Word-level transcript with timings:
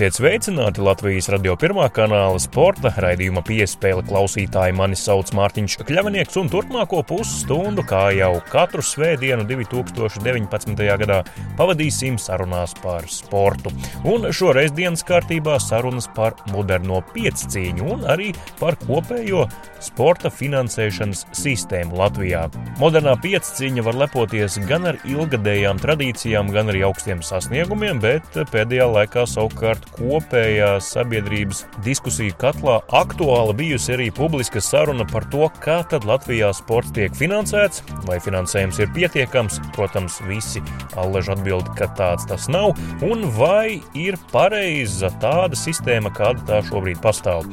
Esiet 0.00 0.16
sveicināti 0.16 0.80
Latvijas 0.80 1.26
radio 1.28 1.52
pirmā 1.60 1.84
kanāla 1.92 2.38
sporta 2.40 2.88
raidījuma 3.04 3.42
piespēle 3.44 4.00
klausītāji. 4.08 4.72
Mani 4.72 4.96
sauc 4.96 5.28
Mārtiņš 5.36 5.74
Kļavinieks, 5.84 6.38
un 6.40 6.46
turpmāko 6.48 7.02
pusstundu, 7.04 7.84
kā 7.84 8.06
jau 8.16 8.30
katru 8.48 8.80
svētdienu 8.80 9.44
2019. 9.44 10.80
gadā, 11.02 11.18
pavadīsim 11.58 12.16
sarunās 12.16 12.72
par 12.80 13.10
sportu. 13.12 13.74
Un 14.08 14.24
šoreiz 14.32 14.72
dienas 14.72 15.04
kārtībā 15.04 15.58
sarunas 15.60 16.08
par 16.16 16.38
moderno 16.48 17.02
piecīņu 17.12 17.92
un 17.92 18.08
arī 18.08 18.30
par 18.56 18.80
kopējo 18.80 19.44
sporta 19.84 20.32
finansēšanas 20.32 21.26
sistēmu 21.36 22.00
Latvijā. 22.00 22.46
Modernā 22.80 23.18
piecīņa 23.20 23.84
var 23.84 24.00
lepoties 24.06 24.56
gan 24.64 24.94
ar 24.94 25.02
ilgadējām 25.04 25.84
tradīcijām, 25.84 26.56
gan 26.56 26.72
arī 26.72 26.86
augstiem 26.88 27.20
sasniegumiem, 27.20 28.00
bet 28.00 28.40
pēdējā 28.48 28.88
laikā 28.96 29.28
savukārt 29.28 29.50
savukārt 29.50 29.89
kopējā 29.96 30.72
sabiedrības 30.84 31.64
diskusiju 31.84 32.34
katlā 32.40 32.78
aktuāla 32.96 33.54
bijusi 33.56 33.94
arī 33.96 34.08
publiska 34.14 34.62
saruna 34.64 35.06
par 35.08 35.26
to, 35.32 35.48
kā 35.64 35.80
tad 35.90 36.06
Latvijā 36.08 36.50
sports 36.56 36.92
tiek 36.96 37.14
finansēts, 37.16 37.82
vai 38.08 38.20
finansējums 38.22 38.80
ir 38.82 38.92
pietiekams. 38.96 39.60
Protams, 39.76 40.20
visi 40.28 40.62
allež 41.00 41.32
atbild, 41.34 41.68
ka 41.78 41.90
tāds 41.98 42.26
tas 42.30 42.48
nav, 42.52 42.78
un 43.06 43.26
vai 43.36 43.80
ir 43.98 44.18
pareiza 44.32 45.12
tāda 45.22 45.58
sistēma, 45.58 46.12
kāda 46.16 46.46
tā 46.48 46.62
šobrīd 46.68 47.02
pastāv. 47.04 47.48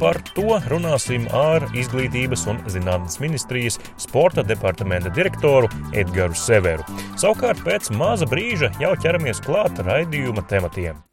Par 0.00 0.20
to 0.34 0.58
runāsim 0.72 1.28
ar 1.36 1.66
Izglītības 1.76 2.46
un 2.50 2.60
zinātnes 2.72 3.20
ministrijas 3.22 3.78
sporta 4.00 4.44
departamenta 4.46 5.12
direktoru 5.14 5.70
Edgars 5.92 6.44
Severu. 6.48 6.86
Savukārt 7.20 7.62
pēc 7.66 7.92
maza 7.96 8.28
brīža 8.28 8.72
jau 8.82 8.94
ķeramies 8.98 9.42
klāt 9.44 9.80
raidījuma 9.86 10.46
tematiem. 10.50 11.11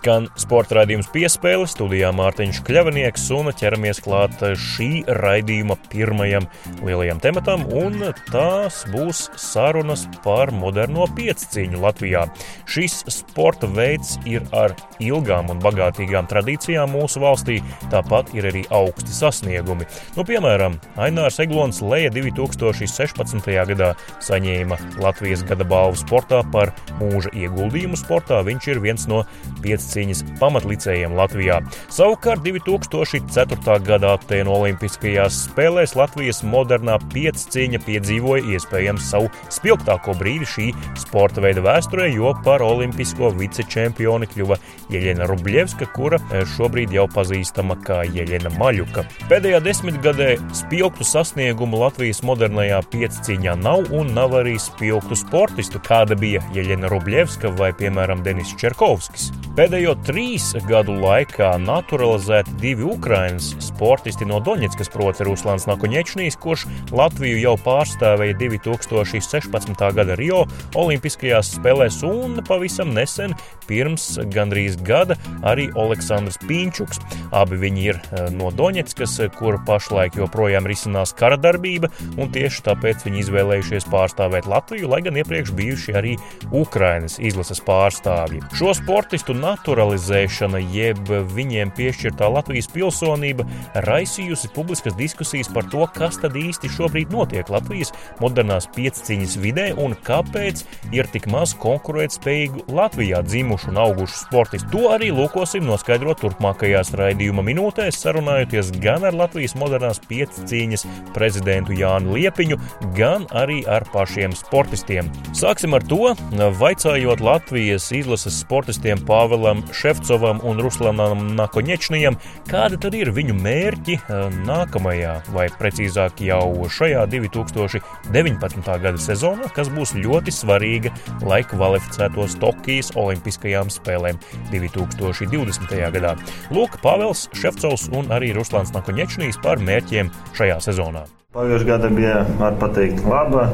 Skan 0.00 0.30
sporta 0.40 0.78
raidījums 0.78 1.10
piespēle, 1.12 1.66
studijā 1.68 2.08
Mārtiņš 2.16 2.62
Kļavinieks 2.64 3.26
un 3.36 3.50
ķeramies 3.52 3.98
klāt 4.00 4.38
šī 4.56 5.02
raidījuma 5.20 5.74
pirmajam 5.92 6.46
lielajam 6.80 7.18
tematam, 7.20 7.66
un 7.68 8.06
tās 8.30 8.78
būs 8.88 9.26
sarunas 9.36 10.06
par 10.24 10.54
moderno 10.56 11.04
piecīņu 11.18 11.82
Latvijā. 11.82 12.22
Šis 12.64 13.02
sporta 13.12 13.68
veids 13.68 14.14
ir 14.24 14.46
ar 14.56 14.72
ilgām 15.04 15.52
un 15.52 15.60
bagātīgām 15.60 16.30
tradīcijām 16.32 16.96
mūsu 16.96 17.20
valstī, 17.20 17.58
tāpat 17.92 18.32
ir 18.32 18.48
arī 18.48 18.64
augsti 18.72 19.12
sasniegumi. 19.18 19.84
Nu, 20.16 20.24
piemēram, 20.24 20.80
Ainārs 20.96 21.42
Eglons 21.44 21.82
Leja 21.84 22.08
2016. 22.16 23.52
gadā 23.74 23.92
saņēma 24.24 24.80
Latvijas 25.04 25.44
gada 25.44 25.68
balvu 25.68 26.00
sportā 26.00 26.40
par 26.56 26.72
mūža 27.02 27.36
ieguldījumu 27.36 28.00
sportā. 28.00 28.40
Viņš 28.48 28.72
ir 28.72 28.84
viens 28.88 29.08
no 29.12 29.26
pieciem 29.60 29.89
cīņas 29.90 30.22
pamatlicējiem 30.40 31.16
Latvijā. 31.18 31.60
Savukārt 31.92 32.44
2004. 32.46 33.78
gadā 33.86 34.14
Atēnu 34.16 34.52
Olimpiskajās 34.54 35.44
spēlēs 35.48 35.96
Latvijas 35.98 36.42
modernā 36.46 36.96
piecīņa 37.12 37.82
piedzīvoja 37.86 38.56
iespējams 38.56 39.10
savu 39.12 39.30
spilgtāko 39.52 40.14
brīdi 40.18 40.48
šī 40.48 40.68
sporta 41.00 41.42
veida 41.44 41.64
vēsturē, 41.64 42.08
jo 42.14 42.32
par 42.44 42.62
olimpisko 42.64 43.32
vicečempioni 43.38 44.28
kļuva 44.30 44.58
Jeļena 44.92 45.28
Rubļevska, 45.30 45.90
kura 45.94 46.20
e, 46.30 46.44
šobrīd 46.54 46.94
jau 46.94 47.06
pazīstama 47.10 47.78
kā 47.86 48.02
Jeļena 48.10 48.52
Maļuka. 48.58 49.06
Pēdējā 49.30 49.60
desmitgadē 49.64 50.30
spilgtu 50.56 51.06
sasniegumu 51.06 51.80
Latvijas 51.82 52.22
modernajā 52.26 52.80
piecīņā 52.92 53.56
nav 53.62 53.92
un 53.96 54.12
nav 54.16 54.36
arī 54.40 54.56
spilgtu 54.60 55.18
sportistu, 55.18 55.82
kāda 55.86 56.18
bija 56.18 56.42
Jeļena 56.56 56.90
Rubļevska 56.92 57.54
vai, 57.58 57.72
piemēram, 57.76 58.24
Denis 58.26 58.54
Čerkovskis. 58.60 59.30
Pēdējā 59.58 59.79
Pēdējo 59.80 60.02
trīs 60.04 60.46
gadu 60.68 60.92
laikā 61.00 61.54
naturalizēti 61.64 62.52
divi 62.60 62.84
Ukraiņas 62.84 63.46
sportisti 63.64 64.26
no 64.28 64.36
Doņetskas, 64.44 64.90
proti, 64.92 65.24
Ruslāns 65.24 65.64
Nakuņečnīs, 65.70 66.36
kurš 66.36 66.66
Latviju 66.92 67.38
jau 67.40 67.54
pārstāvēja 67.64 68.36
2016. 68.42 69.80
gada 69.96 70.18
Rio 70.20 70.42
Olimpiskajās 70.76 71.54
spēlēs, 71.54 72.02
un 72.04 72.42
pavisam 72.44 72.92
nesen, 72.92 73.32
pirms 73.70 74.18
gandrīz 74.34 74.76
gada, 74.84 75.16
arī 75.48 75.70
Aleksandrs 75.72 76.36
Pīņčuks. 76.44 77.00
Abi 77.40 77.56
viņi 77.62 77.88
ir 77.88 78.02
eh, 78.02 78.28
no 78.36 78.52
Doņetskas, 78.52 79.16
kur 79.38 79.62
pašlaik 79.64 80.20
joprojām 80.20 80.68
risinās 80.68 81.14
kara 81.16 81.40
darbība, 81.40 81.88
un 82.20 82.28
tieši 82.34 82.66
tāpēc 82.68 83.08
viņi 83.08 83.24
izvēlējušies 83.24 83.88
pārstāvēt 83.88 84.50
Latviju, 84.50 84.92
lai 84.92 85.00
gan 85.08 85.16
iepriekš 85.24 85.56
bijuši 85.56 85.96
arī 85.96 86.14
Ukraiņas 86.52 87.16
izlases 87.30 87.64
pārstāvji. 87.64 88.44
Šo 88.60 88.76
sportistu 88.76 89.32
naturalizēti 89.32 89.69
naturalizēšana, 89.70 90.58
jeb 90.74 91.10
viņiem 91.30 91.70
piešķirtā 91.76 92.26
Latvijas 92.26 92.66
pilsonība, 92.72 93.44
raisījusi 93.86 94.50
publiskas 94.54 94.96
diskusijas 94.98 95.50
par 95.54 95.68
to, 95.70 95.84
kas 95.94 96.18
tad 96.18 96.34
īsti 96.34 96.70
šobrīd 96.74 97.12
notiek 97.14 97.46
Latvijas 97.52 97.92
modernās 98.18 98.66
pieciņas 98.74 99.36
vidē 99.38 99.68
un 99.78 99.94
kāpēc 99.94 100.64
ir 100.96 101.06
tik 101.12 101.28
maz 101.30 101.54
konkurētspējīgu 101.62 102.66
Latvijā 102.74 103.22
dzimušu 103.22 103.70
un 103.70 103.78
augušu 103.84 104.18
sportistu. 104.24 104.70
To 104.74 104.90
arī 104.96 105.12
lūkosim 105.14 105.66
noskaidrot 105.68 106.18
turpmākajās 106.24 106.90
raidījuma 106.98 107.44
minūtēs, 107.46 108.00
sarunājoties 108.02 108.72
gan 108.82 109.06
ar 109.06 109.14
Latvijas 109.14 109.54
modernās 109.60 110.02
pieciņas 110.10 110.86
prezidentu 111.14 111.78
Jānu 111.78 112.18
Liepiņu, 112.18 112.58
gan 112.98 113.28
arī 113.30 113.60
ar 113.70 113.86
pašiem 113.94 114.34
sportistiem. 114.34 115.12
Sāksim 115.36 115.78
ar 115.78 115.86
to, 115.86 116.10
vaicājot 116.58 117.22
Latvijas 117.22 117.86
izlases 117.94 118.42
sportistiem 118.42 118.98
Pāvelam 119.06 119.59
Ivaram 119.60 119.74
Šefcovam 119.74 120.40
un 120.42 120.60
Ruslanam 120.60 121.34
Nakoņečnijam, 121.36 122.16
kāda 122.48 122.78
tad 122.80 122.94
ir 122.94 123.10
viņu 123.12 123.34
mērķi 123.34 123.96
eh, 123.98 124.30
nākamajā, 124.46 125.22
vai 125.32 125.48
precīzāk 125.58 126.20
jau 126.20 126.68
šajā 126.68 127.06
2019. 127.10 128.80
gada 128.82 128.98
sezonā, 128.98 129.50
kas 129.54 129.68
būs 129.68 129.94
ļoti 129.94 130.32
svarīga, 130.32 130.92
lai 131.22 131.42
kvalificētos 131.44 132.38
Tokijas 132.40 132.92
Olimpiskajām 132.96 133.70
spēlēm 133.70 134.18
2020. 134.50 135.76
gadā. 135.94 136.16
Lūk, 136.50 136.80
Pāvils 136.82 137.28
Šefcovs 137.32 137.90
un 137.92 138.10
arī 138.10 138.32
Ruslans 138.36 138.72
Nakoņečnijs 138.72 139.40
par 139.42 139.60
mērķiem 139.60 140.10
šajā 140.36 140.60
sezonā. 140.60 141.06
Pagājušajā 141.34 141.68
gadā 141.68 141.90
bija, 141.94 142.22
var 142.40 142.56
teikt, 142.74 143.04
laba. 143.06 143.50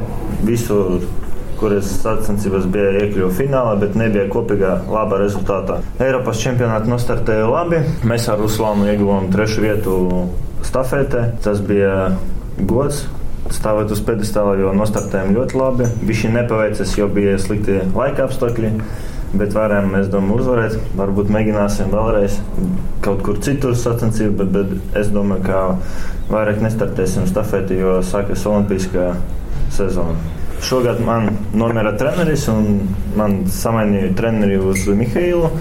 Visur 0.47 1.03
kuras 1.59 1.89
sacensības 2.01 2.67
bija 2.71 2.93
iekļuvusi 3.01 3.41
finālā, 3.41 3.75
bet 3.81 3.97
nebija 3.99 4.27
kopīgā 4.31 4.73
laba 4.91 5.19
rezultātā. 5.21 5.79
Eiropas 6.03 6.41
čempionātā 6.43 6.89
nostartēja 6.91 7.47
labi. 7.49 7.81
Mēs 8.07 8.27
ar 8.31 8.41
Ruslānu 8.41 8.87
ieguvām 8.91 9.31
trešo 9.33 9.63
vietu 9.65 9.97
stafetē. 10.67 11.31
Tas 11.43 11.61
bija 11.65 12.13
gods. 12.59 13.05
Stāvēt 13.53 13.93
uz 13.95 14.01
pedestāla, 14.03 14.57
jo 14.59 14.73
nostartējām 14.75 15.35
ļoti 15.37 15.55
labi. 15.55 15.85
Viņš 16.07 16.23
nepaveicas, 16.33 16.97
jo 16.99 17.07
bija 17.11 17.37
slikti 17.39 17.79
laika 17.95 18.25
apstākļi. 18.27 18.73
Bet 19.37 19.55
varējām, 19.55 19.89
mēs 19.91 20.09
domājam, 20.11 20.35
uzvarēt. 20.39 20.77
Varbūt 20.99 21.31
mēģināsim 21.35 21.91
vēlreiz 21.91 22.39
kaut 23.03 23.23
kur 23.23 23.39
citur 23.43 23.75
sacensību, 23.75 24.35
bet, 24.41 24.55
bet 24.55 24.99
es 24.99 25.11
domāju, 25.15 25.47
ka 25.47 26.31
vairāk 26.31 26.63
nestartēsim 26.63 27.27
stafeti, 27.29 27.79
jo 27.79 27.99
sākas 28.07 28.47
Olimpiskā 28.47 29.13
sezona. 29.75 30.36
Šogad 30.61 31.01
man 31.05 31.29
nomira 31.53 31.91
treneris, 31.97 32.47
un 32.49 32.79
man 33.15 33.43
samainīja 33.51 34.15
treneri 34.17 34.57
uz 34.57 34.87
Mihailu. 34.89 35.51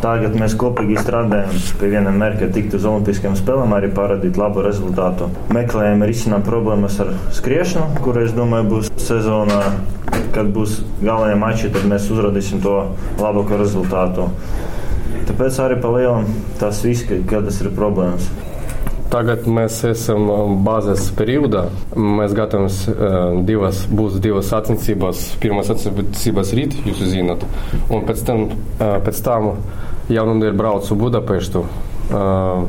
Tagad 0.00 0.36
mēs 0.36 0.54
kopīgi 0.60 0.96
strādājam 1.00 1.52
pie 1.80 1.90
viena 1.92 2.12
mērķa, 2.12 2.48
tikt 2.54 2.76
uz 2.76 2.84
Olimpiskajām 2.88 3.36
spēlēm, 3.38 3.72
arī 3.76 3.90
parādīt 3.96 4.36
labu 4.40 4.64
rezultātu. 4.64 5.28
Meklējam 5.56 6.04
risināt 6.08 6.44
problēmas 6.48 6.98
ar 7.04 7.12
skriešanu, 7.36 8.02
kur 8.04 8.20
es 8.20 8.34
domāju 8.36 8.68
būs 8.72 8.90
sezonā. 9.00 9.60
Kad 10.36 10.50
būs 10.52 10.80
galvenie 11.00 11.36
mači, 11.40 11.70
tad 11.72 11.88
mēs 11.88 12.10
uzrādīsim 12.12 12.60
to 12.64 12.74
labāko 13.20 13.60
rezultātu. 13.60 14.28
Tāpēc 15.26 15.62
arī 15.64 15.80
pa 15.82 15.92
lielam 15.96 16.28
tas 16.60 16.82
viss, 16.84 17.08
kad 17.08 17.48
tas 17.48 17.62
ir 17.64 17.72
problēmas. 17.76 18.28
Tagad 19.10 19.44
mēs 19.46 19.78
esam 19.86 20.26
um, 20.32 20.54
bāzes 20.66 21.08
periodā. 21.16 21.66
Mēs 21.94 22.34
gatavamies 22.36 22.78
uh, 22.90 23.36
divas, 23.46 23.84
būs 23.86 24.18
divas 24.22 24.50
sacensības. 24.50 25.22
Pirmā 25.42 25.62
sacensības 25.66 26.52
rīt, 26.58 26.74
jūs 26.88 27.04
zināt, 27.12 27.44
un 27.86 28.06
pēc 28.08 28.24
tam, 28.26 28.46
uh, 28.50 28.96
pēc 29.06 29.22
tam 29.26 29.52
jaunumdēļ 30.10 30.58
braucu 30.58 30.98
Budapeštu. 30.98 31.64
Uh, 32.06 32.66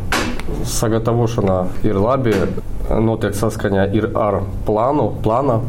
sagatavošana 0.78 1.58
ir 1.88 2.00
labi, 2.02 2.34
notiek 3.04 3.36
saskaņā 3.38 3.90
ar 4.16 4.42
plānu. 4.68 5.12
Plāna. 5.26 5.62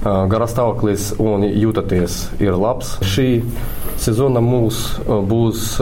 garastāvoklis 0.00 1.10
un 1.20 1.42
jūtaties 1.44 2.14
ir 2.40 2.54
labs. 2.56 2.94
Šī 3.04 3.42
sezona 4.00 4.40
mums 4.44 4.80
būs, 5.06 5.76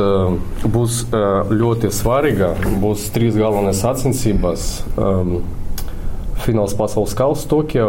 būs 0.66 1.00
ļoti 1.54 1.90
svarīga. 1.94 2.52
Būs 2.82 3.08
trīs 3.14 3.38
galvenās 3.38 3.82
sacensības. 3.84 4.68
Fināls 6.44 6.74
pasaules 6.78 7.14
kausa 7.18 7.48
Tokijā, 7.50 7.88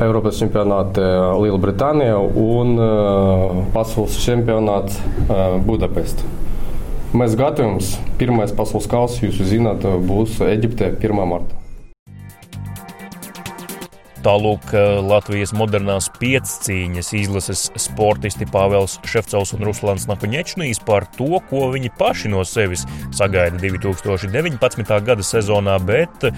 Eiropas 0.00 0.40
čempionāte 0.40 1.04
Lielbritānijā 1.42 2.16
un 2.18 2.74
pasaules 3.74 4.16
čempionāts 4.24 4.98
Budapestā. 5.66 6.26
Mēs 7.10 7.34
gatavojamies. 7.38 7.96
Pirmais 8.20 8.52
pasaules 8.54 8.86
kausa, 8.90 9.24
jūs 9.26 9.42
zināt, 9.50 9.86
būs 10.06 10.38
Eģipte 10.46 10.94
1. 10.94 11.24
martā. 11.26 11.59
Tālūk 14.20 14.74
Latvijas 15.08 15.54
modernās 15.56 16.10
piecīņas 16.20 17.08
izlases 17.16 17.62
sportisti 17.80 18.44
Pāvils 18.44 18.98
Šefcovs 19.08 19.54
un 19.56 19.64
Ruslans 19.64 20.04
Nakuņečnīs 20.10 20.82
par 20.84 21.06
to, 21.16 21.38
ko 21.48 21.70
viņi 21.72 21.88
paši 21.96 22.28
no 22.32 22.42
sevis 22.44 22.84
sagaida 23.16 23.56
2019. 23.62 24.92
gada 25.06 25.24
sezonā, 25.24 25.78
bet 25.88 26.26
eh, 26.28 26.34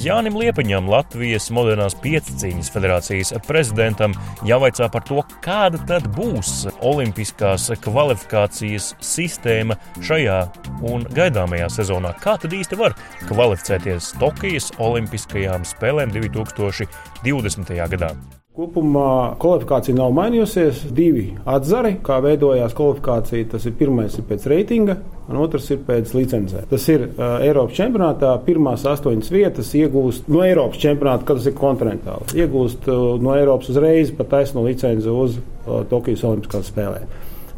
Jānim 0.00 0.38
Liepaņam, 0.40 0.88
Latvijas 0.88 1.50
modernās 1.52 1.98
piecīņas 2.00 2.72
federācijas 2.72 3.34
prezidentam, 3.44 4.16
jāvaicā 4.48 4.88
par 4.92 5.04
to, 5.08 5.20
kāda 5.44 5.82
tad 5.90 6.08
būs 6.16 6.70
olimpiskās 6.80 7.68
kvalifikācijas 7.84 8.94
sistēma 9.04 9.76
šajā 10.00 10.40
un 10.88 11.04
gaidāmajā 11.12 11.68
sezonā. 11.80 12.14
Kā 12.24 12.38
tad 12.40 12.56
īsti 12.56 12.80
var 12.80 12.96
kvalificēties 13.28 14.14
Tokijas 14.20 14.72
Olimpiskajām 14.80 15.68
spēlēm 15.68 16.16
2020? 16.16 17.09
2020. 17.24 17.74
gadā. 17.94 18.14
Kopumā 18.50 19.36
kvalifikācija 19.40 19.94
nav 19.94 20.10
mainījusies. 20.16 20.82
Divi 20.92 21.28
atzari, 21.48 21.94
kā 22.04 22.16
veidojās 22.24 22.74
kvalifikācija. 22.76 23.46
Tas 23.52 23.64
ir 23.68 23.76
pirmais 23.78 24.16
ir 24.18 24.26
pēc 24.26 24.46
reitinga, 24.50 24.96
un 25.30 25.38
otrs 25.38 25.70
ir 25.70 25.78
pēc 25.86 26.10
licencē. 26.16 26.64
Tas 26.72 26.88
ir 26.90 27.06
uh, 27.06 27.38
Eiropas 27.46 27.78
čempionātā. 27.78 28.34
Pirmās 28.44 28.84
astoņas 28.90 29.30
vietas 29.32 29.70
iegūst 29.78 30.28
no 30.34 30.42
Eiropas 30.44 30.82
čempionāta, 30.82 31.28
kad 31.28 31.40
tas 31.40 31.46
ir 31.46 31.56
kontinentāli. 31.60 32.42
Iegūst 32.42 32.90
uh, 32.90 33.06
no 33.22 33.38
Eiropas 33.38 33.70
uzreiz 33.70 34.12
pat 34.18 34.32
taisno 34.34 34.66
licenci 34.66 35.08
uz 35.14 35.38
uh, 35.38 35.80
Tokijas 35.88 36.26
Olimpiskās 36.26 36.72
spēlēm. 36.74 37.08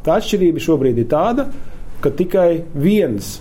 Tā 0.05 0.21
atšķirība 0.21 0.63
šobrīd 0.63 1.01
ir 1.01 1.09
tāda, 1.11 1.49
ka 2.05 2.13
tikai 2.15 2.67
viens, 2.75 3.39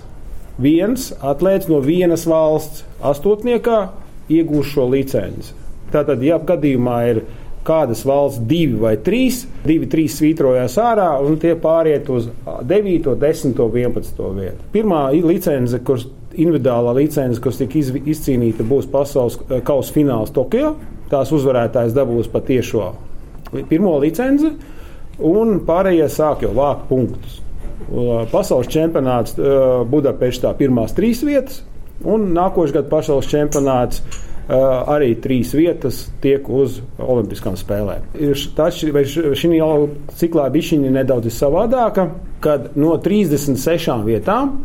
viens 0.62 1.12
atlēts 1.20 1.68
no 1.68 1.84
vienas 1.84 2.24
valsts 2.30 2.86
astotniekā 3.12 3.90
iegūst 4.32 4.78
šo 4.78 4.88
licenci. 4.96 5.61
Tātad, 5.92 6.24
ja 6.24 6.40
gadījumā 6.40 6.98
ir 7.12 7.24
kādas 7.68 8.02
valsts 8.08 8.42
divi 8.50 8.80
vai 8.82 8.96
trīs, 8.98 9.44
divi, 9.68 9.86
trīs 9.92 10.16
svītrojās 10.18 10.80
ārā, 10.82 11.12
un 11.22 11.36
tie 11.42 11.54
pāriet 11.60 12.10
uz 12.10 12.32
9, 12.66 13.12
10, 13.22 13.54
11 13.60 14.24
vietu. 14.38 14.66
Pirmā 14.74 15.04
licence, 15.14 15.78
kuras 15.86 16.08
individuālā 16.32 16.96
licence, 16.98 17.42
kas 17.44 17.60
tika 17.60 17.78
izcīnīta, 18.02 18.66
būs 18.66 18.88
pasaules 18.90 19.38
kausa 19.68 19.94
fināls 19.94 20.34
Tokijā. 20.34 20.74
Tās 21.12 21.34
uzvarētājs 21.36 21.94
dabūs 21.94 22.32
patiešo 22.32 22.94
pirmo 23.68 23.98
licenci, 24.00 24.54
un 25.28 25.58
pārējie 25.68 26.08
sāk 26.10 26.46
jau 26.46 26.54
vākt 26.56 26.88
punktus. 26.88 27.42
Pasaules 28.32 28.70
čempionāts 28.72 29.36
Budapeštā 29.92 30.54
pirmās 30.56 30.96
trīs 30.96 31.20
vietas, 31.28 31.60
un 32.08 32.30
nākošais 32.32 32.78
gads 32.78 32.90
pasaules 32.94 33.28
čempionāts 33.28 34.00
arī 34.50 35.14
trīs 35.22 35.54
vietas 35.56 36.04
tiek 36.24 36.48
uz 36.50 36.80
Olimpiskām 37.00 37.56
spēlēm. 37.60 38.10
Šī 38.36 39.54
ciklā 40.20 40.50
bija 40.54 40.92
nedaudz 40.98 41.32
savādāka, 41.36 42.10
kad 42.44 42.72
no 42.76 42.96
36 43.02 44.02
vietām 44.08 44.56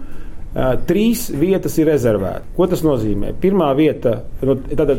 Uh, 0.57 0.71
trīs 0.89 1.27
vietas 1.37 1.75
ir 1.77 1.85
rezervētas. 1.91 2.47
Ko 2.57 2.65
tas 2.65 2.81
nozīmē? 2.81 3.35
Pirmā 3.43 3.67
vieta 3.77 4.15
nu, 4.41 4.55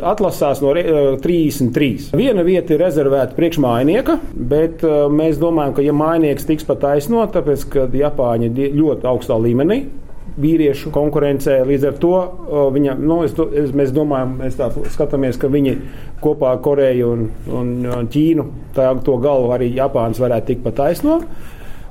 atlasās 0.05 0.59
no 0.61 0.69
uh, 0.69 1.15
33. 1.23 2.11
Viena 2.13 2.43
vieta 2.45 2.75
ir 2.75 2.83
rezervēta 2.83 3.33
priekšmājnieka, 3.33 4.19
bet 4.51 4.85
mēs 5.09 5.39
domājam, 5.41 5.73
ka 5.79 5.85
ja 5.87 5.95
mājnieks 5.97 6.45
tiks 6.45 6.67
pat 6.67 6.83
taisnot, 6.83 7.33
tāpēc 7.33 7.65
ka 7.73 7.87
Japāņi 7.89 8.51
ir 8.53 8.77
ļoti 8.77 9.09
augstā 9.09 9.39
līmenī, 9.41 9.79
vīriešu 10.41 10.91
konkurencē. 10.93 11.59
Līdz 11.67 11.89
ar 11.89 11.99
to 12.01 12.13
viņa, 12.75 12.95
nu, 13.01 13.21
es, 13.25 13.35
es, 13.57 13.73
mēs 13.75 13.93
domājam, 13.95 14.37
mēs 14.41 14.57
skatāmies, 14.93 15.39
ka 15.41 15.49
viņi 15.51 15.75
kopā 16.23 16.55
ar 16.55 16.63
Koreju 16.65 17.11
un, 17.13 17.27
un 17.59 18.09
Ķīnu 18.13 18.47
tā, 18.77 18.91
to 19.05 19.17
galvu 19.23 19.53
arī 19.55 19.71
Japāns 19.75 20.21
varētu 20.21 20.51
tikt 20.51 20.65
pa 20.67 20.75
taisno. 20.83 21.21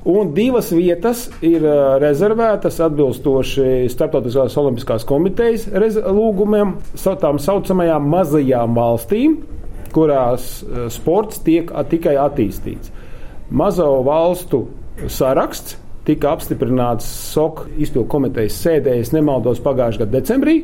Un 0.07 0.29
divas 0.31 0.69
vietas 0.71 1.25
ir 1.43 1.65
rezervētas 1.99 2.77
atbilstoši 2.85 3.89
Startautiskās 3.91 4.55
Olimpiskās 4.61 5.03
komitejas 5.07 5.65
lūgumiem, 6.05 6.77
tām 7.19 7.41
saucamajām 7.43 8.07
mazajām 8.13 8.77
valstīm, 8.77 9.35
kurās 9.91 10.61
sports 10.95 11.41
tiek 11.43 11.73
tikai 11.91 12.15
attīstīts. 12.23 12.93
Mazo 13.51 13.89
valstu 14.07 14.63
saraksts 15.11 15.75
tika 16.07 16.31
apstiprināts 16.31 17.07
SOK 17.33 17.65
izpildu 17.75 18.07
komitejas 18.11 18.57
sēdē, 18.63 18.95
es 19.01 19.11
nemaldos, 19.15 19.61
pagājušā 19.63 20.05
gada 20.05 20.19
decembrī. 20.19 20.61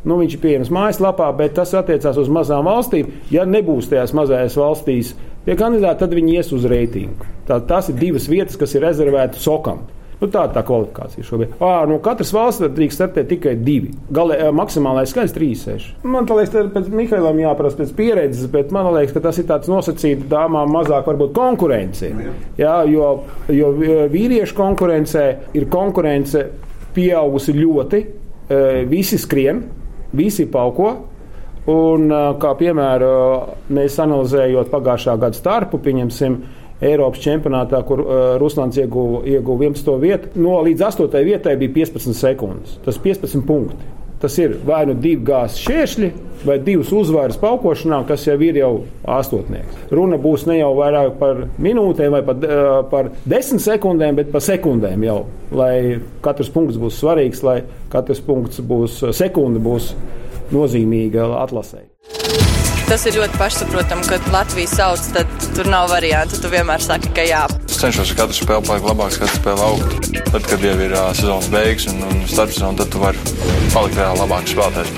Nu, 0.00 0.16
viņš 0.16 0.34
ir 0.34 0.40
pieejams 0.40 0.70
mājaslapā, 0.72 1.26
bet 1.36 1.54
tas 1.58 1.74
attiecās 1.76 2.16
uz 2.20 2.30
mazām 2.32 2.64
valstīm. 2.64 3.10
Ja 3.32 3.44
nebūs 3.44 3.90
tajās 3.90 4.14
mazajās 4.16 4.56
valstīs 4.56 5.12
pie 5.44 5.56
kandidāta, 5.60 6.06
tad 6.06 6.16
viņi 6.16 6.38
ies 6.40 6.52
uz 6.56 6.64
reitingu. 6.68 7.28
Tā, 7.48 7.60
tās 7.68 7.90
ir 7.92 7.98
divas 8.00 8.28
vietas, 8.30 8.56
kas 8.60 8.74
ir 8.74 8.86
rezervētas 8.86 9.44
SOKam. 9.44 9.84
Nu, 10.20 10.28
tā 10.28 10.42
ir 10.44 10.50
tā 10.52 10.60
kvalifikācija 10.68 11.24
šobrīd. 11.24 11.54
À, 11.64 11.86
no 11.88 11.96
katras 12.04 12.34
valsts 12.36 12.66
drīkst 12.76 12.98
startēt 12.98 13.30
tikai 13.30 13.54
divi. 13.56 13.94
Galē, 14.12 14.50
maksimālais 14.52 15.08
skaits- 15.08 15.32
3,6. 15.36 15.94
Man 16.04 16.28
liekas, 16.28 16.52
tas 16.52 16.66
pēc 16.74 16.90
Mihailam 16.92 17.40
jāprasa 17.40 17.80
pēc 17.80 17.94
pieredzes, 17.96 18.50
bet 18.52 18.70
man 18.70 18.90
liekas, 18.92 19.14
ka 19.16 19.20
tas 19.20 19.38
ir 19.38 19.44
tāds 19.48 19.70
nosacīts 19.72 20.28
dāmām 20.28 20.68
mazāk 20.68 21.08
varbūt 21.08 21.32
konkurence. 21.32 22.12
Jā, 22.58 22.84
jo, 22.92 23.24
jo 23.48 23.72
vīriešu 24.12 24.54
konkurencē 24.54 25.24
ir 25.54 25.64
konkurence 25.72 26.46
pieaugusi 26.94 27.54
ļoti. 27.56 28.06
Visi 28.88 29.16
skrien, 29.16 29.64
visi 30.12 30.44
pauko. 30.46 30.96
Un, 31.70 32.08
kā 32.40 32.54
piemēru, 32.58 33.10
mēs 33.70 33.98
analizējot 34.00 34.70
pagājušā 34.72 35.18
gada 35.20 35.36
starpu, 35.36 35.78
pieņemsim, 35.78 36.38
Eiropas 36.80 37.20
čempionātā, 37.20 37.82
kur 37.84 38.00
uh, 38.02 38.18
Ruslāns 38.40 38.78
ieguva, 38.80 39.20
ieguva 39.28 39.66
11. 39.68 39.90
vietu. 40.00 40.30
No 40.40 40.60
līdz 40.64 40.86
8. 40.88 41.24
vietai 41.26 41.56
bija 41.60 41.74
15 41.82 42.16
sekundes. 42.16 42.78
Tas 42.84 43.00
15 43.00 43.44
punkti. 43.46 43.88
Tas 44.20 44.34
ir 44.36 44.58
vai 44.68 44.82
nu 44.84 44.92
divi 45.00 45.22
gāzes 45.24 45.62
šķēršļi, 45.64 46.08
vai 46.44 46.58
divas 46.60 46.90
uzvaras 46.92 47.38
paukošanā, 47.40 48.02
kas 48.08 48.26
jau 48.26 48.34
ir 48.44 48.58
jau 48.60 48.72
astotnieks. 49.08 49.78
Runa 49.96 50.18
būs 50.20 50.44
ne 50.48 50.58
jau 50.58 50.74
vairāk 50.76 51.14
par 51.20 51.40
minūtēm 51.56 52.12
vai 52.16 52.20
pat, 52.28 52.44
uh, 52.44 52.70
par 52.92 53.12
desmit 53.24 53.64
sekundēm, 53.64 54.20
bet 54.20 54.32
par 54.32 54.44
sekundēm 54.44 55.08
jau. 55.08 55.22
Lai 55.56 56.00
katrs 56.24 56.52
punkts 56.52 56.80
būs 56.80 57.00
svarīgs, 57.00 57.44
lai 57.48 57.62
katrs 57.92 58.20
punkts 58.24 58.60
būs 58.60 59.00
sekunde 59.16 59.64
būs 59.64 59.94
nozīmīga 60.52 61.30
atlasē 61.40 61.86
tas 62.90 63.04
ir 63.06 63.14
ļoti 63.20 63.38
pašsaprotami, 63.38 64.02
kad 64.10 64.24
Latvija 64.34 64.66
sauc, 64.66 65.04
tad 65.14 65.28
tur 65.54 65.68
nav 65.70 65.92
variantu. 65.92 66.40
Tu 66.42 66.48
vienmēr 66.50 66.82
saki, 66.82 67.12
ka 67.14 67.22
jā. 67.22 67.44
Es 67.68 67.78
cenšos 67.78 68.10
ar 68.10 68.18
katru 68.24 68.34
spēli 68.40 68.66
palikt 68.66 68.88
labāks, 68.88 69.18
katru 69.20 69.36
spēli 69.38 69.62
augt. 69.62 70.08
Tad, 70.32 70.42
kad 70.50 70.64
jau 70.66 70.74
ir 70.82 70.94
uh, 70.96 71.12
sezonas 71.14 71.46
beigas 71.52 71.86
un, 71.92 72.02
un 72.08 72.24
starpsezona, 72.26 72.80
tad 72.80 72.90
tu 72.90 72.98
vari 72.98 73.20
palikt 73.70 73.94
vēl 73.94 74.18
labāks 74.18 74.56
spēlētājs. 74.56 74.90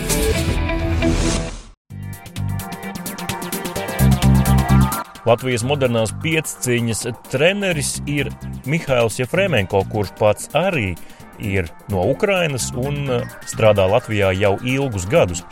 Latvijas 5.29 5.63
modernās 5.69 6.17
pieciņas 6.25 7.05
treneris 7.29 7.99
ir 8.11 8.33
Mihails 8.65 9.21
Jefremenko, 9.21 9.85
kurš 9.93 10.17
pats 10.19 10.49
arī 10.57 10.95
ir 10.95 11.22
ir 11.43 11.69
no 11.93 12.05
Ukrainas 12.11 12.71
un 12.79 13.05
uh, 13.11 13.23
strādā 13.49 13.85
Latvijā 13.91 14.33
jau 14.39 14.55
ilgus 14.65 15.07
gadus. 15.11 15.43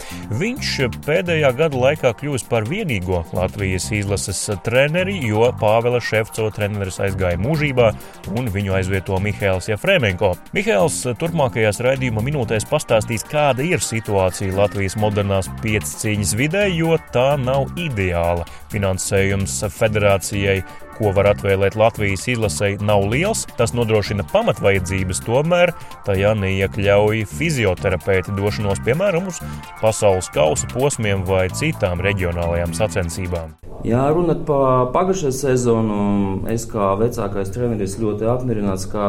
Viņš 0.40 0.73
pēdējā 1.06 1.52
gada 1.59 1.80
laikā 1.85 2.12
kļūst 2.20 2.49
par 2.50 2.66
vienīgo 2.68 3.23
Latvijas 3.37 3.90
izlases 3.94 4.42
treneri, 4.64 5.18
jo 5.26 5.50
Pāvela 5.61 6.00
Šefco 6.02 6.49
treneris 6.54 7.00
aizgāja 7.02 7.40
mūžībā 7.40 7.90
un 8.37 8.50
viņu 8.52 8.76
aizvieto 8.78 9.18
Mihails 9.23 9.70
Jefremenko. 9.70 10.35
Mihails 10.56 11.02
turpmākajās 11.20 11.82
raidījuma 11.85 12.25
minūtēs 12.26 12.68
pastāstīs, 12.70 13.26
kāda 13.30 13.66
ir 13.66 13.82
situācija 13.85 14.56
Latvijas 14.56 14.97
modernās 15.00 15.50
piecīņas 15.64 16.37
vidē, 16.38 16.66
jo 16.75 16.99
tā 17.14 17.35
nav 17.40 17.70
ideāla. 17.80 18.47
Finansējums 18.70 19.61
federācijai 19.75 20.61
ko 21.00 21.14
var 21.16 21.33
atvēlēt 21.33 21.78
Latvijas 21.80 22.26
izlasei, 22.28 22.76
nav 22.85 23.07
liels. 23.11 23.47
Tas 23.59 23.73
nodrošina 23.76 24.26
pamatvajadzības, 24.30 25.23
tomēr 25.25 25.73
tajā 26.07 26.35
neiekļauj 26.38 27.25
fizioterapeiti 27.33 28.37
došanos, 28.37 28.85
piemēram, 28.85 29.30
uz 29.33 29.40
pasaules 29.80 30.28
kausa 30.35 30.69
posmiem 30.75 31.25
vai 31.28 31.47
citām 31.57 32.04
reģionālajām 32.04 32.76
sacensībām. 32.76 33.57
Jā, 33.80 34.02
runāt 34.12 34.42
par 34.45 34.90
pagājušā 34.92 35.30
sezonu. 35.33 36.00
Es 36.52 36.66
kā 36.69 36.92
vecākais 37.00 37.52
treneris 37.54 37.97
ļoti 38.00 38.28
apmierināts, 38.28 38.85
kā, 38.92 39.07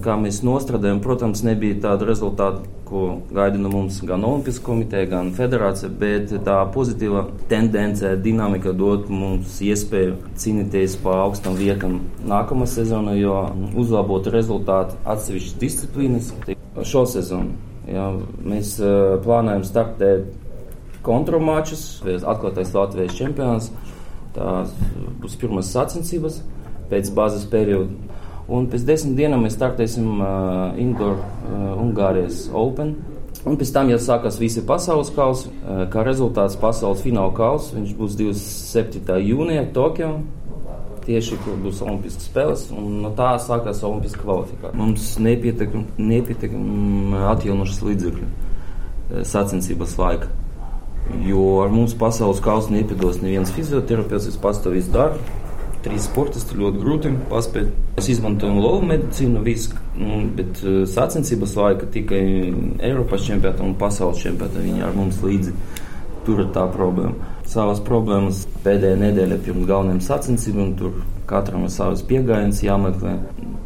kā 0.00 0.16
mēs 0.16 0.40
nostādījām. 0.46 1.02
Protams, 1.04 1.44
nebija 1.44 1.82
tāda 1.84 2.08
rezultāta, 2.08 2.64
ko 2.90 3.20
gaida 3.30 3.58
no 3.58 3.70
mums 3.70 4.00
gan 4.06 4.24
Olimpiskā 4.26 4.66
komiteja, 4.66 5.06
gan 5.10 5.30
federācija, 5.36 5.90
bet 6.00 6.32
tā 6.46 6.56
pozitīva 6.74 7.24
tendence, 7.50 8.10
dinamika 8.24 8.74
dod 8.76 9.06
mums 9.14 9.60
iespēju 9.62 10.16
cīnīties 10.40 10.98
par 11.04 11.22
augstam 11.28 11.54
vietam 11.58 12.00
nākamā 12.26 12.66
sezonā, 12.70 13.14
jo 13.20 13.36
uzlabot 13.78 14.26
rezultātu 14.34 14.98
atsevišķas 15.14 15.58
disciplīnas 15.62 16.32
šo 16.82 17.06
sezonu. 17.14 17.54
Jā, 17.90 18.10
mēs 18.46 18.76
uh, 18.82 19.16
plānojam 19.24 19.64
startēt 19.66 20.28
kontramačus, 21.06 21.84
atklātais 22.04 22.74
Latvijas 22.76 23.16
čempionāts. 23.16 23.70
Tās 24.34 24.74
būs 25.22 25.34
pirmās 25.40 25.72
sacensības 25.74 26.42
pēc 26.90 27.10
bāzes 27.16 27.46
perioda. 27.50 27.90
Un 28.50 28.66
pēc 28.66 28.82
desmit 28.82 29.14
dienām 29.20 29.44
mēs 29.46 29.54
startēsim 29.54 30.18
uh, 30.18 30.78
Indoor 30.80 31.20
uh, 31.20 31.78
Ungārijas 31.78 32.48
Open. 32.56 32.96
Un 33.46 33.54
pēc 33.56 33.70
tam 33.72 33.88
jau 33.92 33.98
sākās 34.02 34.40
visi 34.40 34.64
pasaules 34.66 35.12
kausi. 35.14 35.52
Uh, 35.62 35.84
kā 35.92 36.02
rezultāts 36.06 36.58
pasaules 36.58 37.04
fināla 37.04 37.30
kausa. 37.36 37.76
Viņš 37.76 37.94
būs 38.00 38.18
27. 38.18 39.20
jūnijā 39.28 39.68
Tokijā. 39.76 40.10
Tieši 41.06 41.38
tur 41.44 41.62
būs 41.62 41.78
Olimpiskas 41.84 42.26
spēles, 42.28 42.66
un 42.76 42.98
no 43.04 43.14
tā 43.16 43.30
sākās 43.40 43.84
Olimpiskā 43.86 44.20
kvalifikācija. 44.26 44.76
Mums 44.76 45.06
nepietiekami 45.22 46.10
nepietiekam 46.10 47.14
atjaunošas 47.30 47.80
līdzekļi 47.86 48.26
uh, 48.26 49.22
sacensības 49.30 49.94
laika. 50.02 50.34
Jo 51.26 51.62
ar 51.62 51.70
mums 51.74 51.94
pasaules 51.98 52.42
kausa 52.42 52.74
nepiedos 52.74 53.22
neviens 53.22 53.50
fizioterapeits, 53.54 54.28
to 54.62 54.74
visu 54.74 54.92
daru. 54.94 55.22
Trīs 55.80 56.04
sportisti 56.10 56.58
ļoti 56.60 56.80
grūti 56.82 57.10
paspēt. 57.30 57.70
Mēs 57.96 58.10
izmantojam 58.12 58.58
lovu 58.60 58.84
medicīnu, 58.90 59.40
visu, 59.46 59.78
nu, 59.96 60.18
bet 60.36 60.60
uh, 60.60 60.82
sacensības 60.88 61.56
laika 61.56 61.88
tikai 61.94 62.20
Eiropas 62.84 63.24
čempionātā 63.24 63.64
un 63.64 63.72
pasaules 63.80 64.20
čempionātā 64.20 64.60
viņi 64.66 64.84
ar 64.84 64.96
mums 64.98 65.22
līdzi. 65.24 65.56
Tur 66.26 66.44
ir 66.44 66.50
tā 66.52 66.66
problēma. 66.68 67.32
Savas 67.48 67.80
problēmas 67.82 68.44
pēdējā 68.64 69.00
nedēļa 69.00 69.40
pirms 69.46 69.68
galvenajām 69.70 70.04
sacensībām, 70.04 70.74
tur 70.78 71.00
katram 71.30 71.64
ir 71.64 71.72
savs 71.72 72.04
pieejams, 72.06 72.60
jāmeklē. 72.66 73.16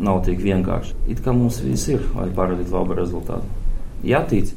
Nav 0.05 0.23
tik 0.27 0.39
vienkārši. 0.43 0.95
It 1.11 1.23
kā 1.25 1.35
mums 1.35 1.61
viss 1.67 1.91
ir, 1.91 2.03
lai 2.15 2.31
parādītu 2.35 2.79
labu 2.79 2.97
rezultātu. 2.99 3.67
Jātic! 4.07 4.55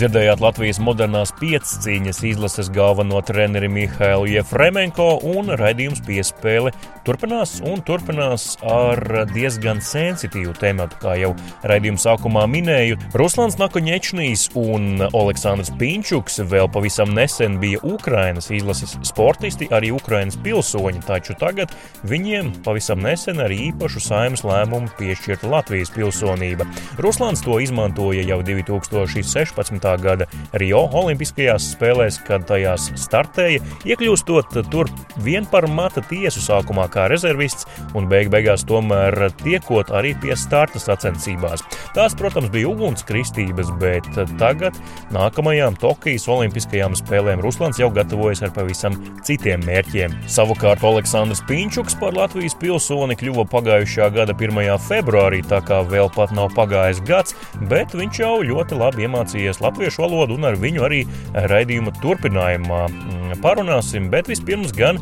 Dzirdējāt 0.00 0.40
Latvijas 0.40 0.78
modernās 0.80 1.28
piecīņas 1.36 2.22
izlases 2.24 2.70
galveno 2.72 3.18
treneri 3.20 3.68
Mihālu 3.68 4.30
Jefremenko 4.30 5.18
un 5.28 5.52
raidījums 5.60 6.00
piespēle 6.06 6.70
turpinās 7.04 7.58
un 7.68 7.82
turpinās 7.84 8.54
ar 8.64 9.26
diezgan 9.34 9.82
sensitīvu 9.84 10.54
tematu, 10.56 10.96
kā 11.02 11.18
jau 11.20 11.34
raidījuma 11.68 12.00
sākumā 12.00 12.46
minēju. 12.48 12.96
Ruslans 13.12 13.58
Nakoņečnīs 13.60 14.46
un 14.62 15.04
Aleksandrs 15.10 15.74
Pinčuks 15.76 16.40
vēl 16.48 16.70
pavisam 16.72 17.12
nesen 17.12 17.60
bija 17.60 17.82
Ukrainas 17.84 18.48
izlases 18.56 18.96
sportisti, 19.04 19.68
arī 19.68 19.92
Ukrainas 19.92 20.40
pilsoņi, 20.40 21.04
taču 21.10 21.36
tagad 21.36 21.76
viņiem 22.08 22.54
pavisam 22.64 23.04
nesen 23.04 23.44
arī 23.44 23.66
īpašu 23.66 24.00
saimnes 24.06 24.46
lēmumu 24.48 24.88
piešķirta 24.96 25.52
Latvijas 25.58 25.92
pilsonība. 25.92 26.64
Ruslans 27.04 27.44
to 27.44 27.60
izmantoja 27.60 28.24
jau 28.32 28.40
2016 28.48 29.89
gada 30.00 30.28
Rio 30.60 30.82
Olimpiskajās 31.00 31.72
spēlēs, 31.74 32.20
kad 32.26 32.46
tajās 32.48 32.90
startēja, 33.00 33.62
iekļūstot 33.88 34.60
tur 34.70 34.90
vien 35.24 35.46
par 35.50 35.66
mata 35.70 36.02
tiesu 36.06 36.42
sākumā 36.44 36.86
kā 36.92 37.08
rezervists 37.10 37.66
un 37.98 38.08
beig 38.10 38.30
beigās 38.32 38.64
tomēr 38.68 39.30
tiekot 39.42 39.90
arī 39.96 40.12
pie 40.20 40.36
starta 40.38 40.80
sacensībās. 40.82 41.64
Tās, 41.96 42.14
protams, 42.18 42.50
bija 42.52 42.70
ugunskristības, 42.70 43.72
bet 43.80 44.06
tagad 44.38 44.76
nākamajām 45.14 45.78
Tokijas 45.80 46.28
Olimpiskajām 46.30 46.94
spēlēm 46.98 47.42
Ruslans 47.42 47.80
jau 47.80 47.90
gatavojas 47.94 48.44
ar 48.46 48.54
pavisam 48.54 48.98
citiem 49.26 49.64
mērķiem. 49.66 50.14
Savukārt 50.30 50.84
Aleksandrs 50.86 51.42
Pinčuks 51.48 51.96
par 52.00 52.14
Latvijas 52.16 52.54
pilsoni 52.60 53.16
kļuva 53.18 53.46
pagājušā 53.50 54.10
gada 54.14 54.36
1. 54.36 54.60
februārī, 54.86 55.40
tā 55.46 55.62
kā 55.66 55.80
vēl 55.88 56.10
pat 56.14 56.34
nav 56.36 56.52
pagājis 56.56 57.02
gads, 57.08 57.36
bet 57.70 57.94
viņš 57.96 58.20
jau 58.22 58.34
ļoti 58.46 58.78
labi 58.78 59.06
iemācījies 59.06 59.58
Latvijas 59.64 59.79
latviešu 59.80 60.02
valodu, 60.02 60.36
un 60.36 60.44
ar 60.44 60.58
viņu 60.60 60.82
arī 60.84 61.00
raidījuma 61.32 61.94
turpinājumā 62.02 62.80
mm, 62.90 63.38
parunāsim. 63.40 64.10
Bet 64.12 64.28
vispirms 64.28 64.74
gan 64.76 64.98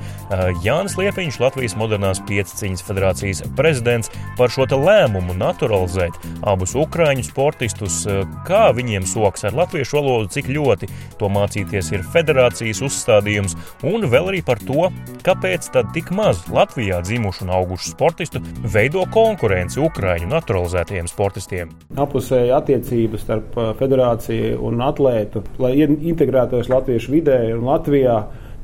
Jānis 0.62 0.94
Liepiņš, 0.99 1.40
Latvijas 1.42 1.75
modernās 1.78 2.20
pieciņas 2.28 2.85
federācijas 2.87 3.42
prezidents, 3.58 4.12
par 4.38 4.52
šo 4.54 4.68
lēmumu 4.68 5.35
naturalizēt 5.35 6.14
abus 6.47 6.76
ukrāņu 6.78 7.26
sportistus, 7.26 8.04
kā 8.47 8.68
viņiem 8.76 9.06
soks 9.08 9.47
ar 9.49 9.56
latviešu 9.58 9.99
valodu, 9.99 10.30
cik 10.37 10.52
ļoti 10.54 10.90
to 11.18 11.30
mācīties 11.32 11.90
ir 11.97 12.06
federācijas 12.14 12.82
uzstādījums, 12.87 13.56
un 13.82 14.06
vēl 14.06 14.30
arī 14.30 14.44
par 14.47 14.62
to, 14.62 14.92
kāpēc 15.26 15.73
tad 15.75 15.90
tik 15.97 16.12
maz 16.14 16.44
Latvijā 16.52 17.00
dzimušu 17.02 17.49
un 17.49 17.54
augušu 17.56 17.97
sportistu 17.97 18.44
veido 18.62 19.02
konkurenci 19.11 19.82
ukrāņu 19.82 20.30
naturalizētajiem 20.30 21.11
sportistiem. 21.11 21.75
Apusēja 21.99 22.61
attiecības 22.61 23.25
starp 23.26 23.58
federāciju 23.80 24.58
un 24.68 24.82
atlētu, 24.84 25.42
lai 25.62 25.75
integrētos 25.82 26.70
latviešu 26.72 27.14
vidē 27.14 27.38
un 27.56 27.64
Latvijā, 27.68 28.18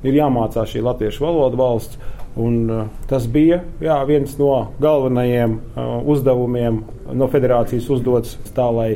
ir 0.04 0.18
jāmācās 0.18 0.75
šī 0.75 0.84
latviešu 0.84 1.25
valoda 1.25 1.61
valsts. 1.61 1.99
Un, 2.34 2.54
uh, 2.66 2.87
tas 3.06 3.28
bija 3.30 3.61
jā, 3.82 3.96
viens 4.08 4.32
no 4.40 4.50
galvenajiem 4.82 5.52
uh, 5.54 5.99
uzdevumiem 6.11 6.80
no 7.14 7.28
federācijas 7.30 7.87
uzdots 7.94 8.34
tā, 8.56 8.66
lai 8.75 8.88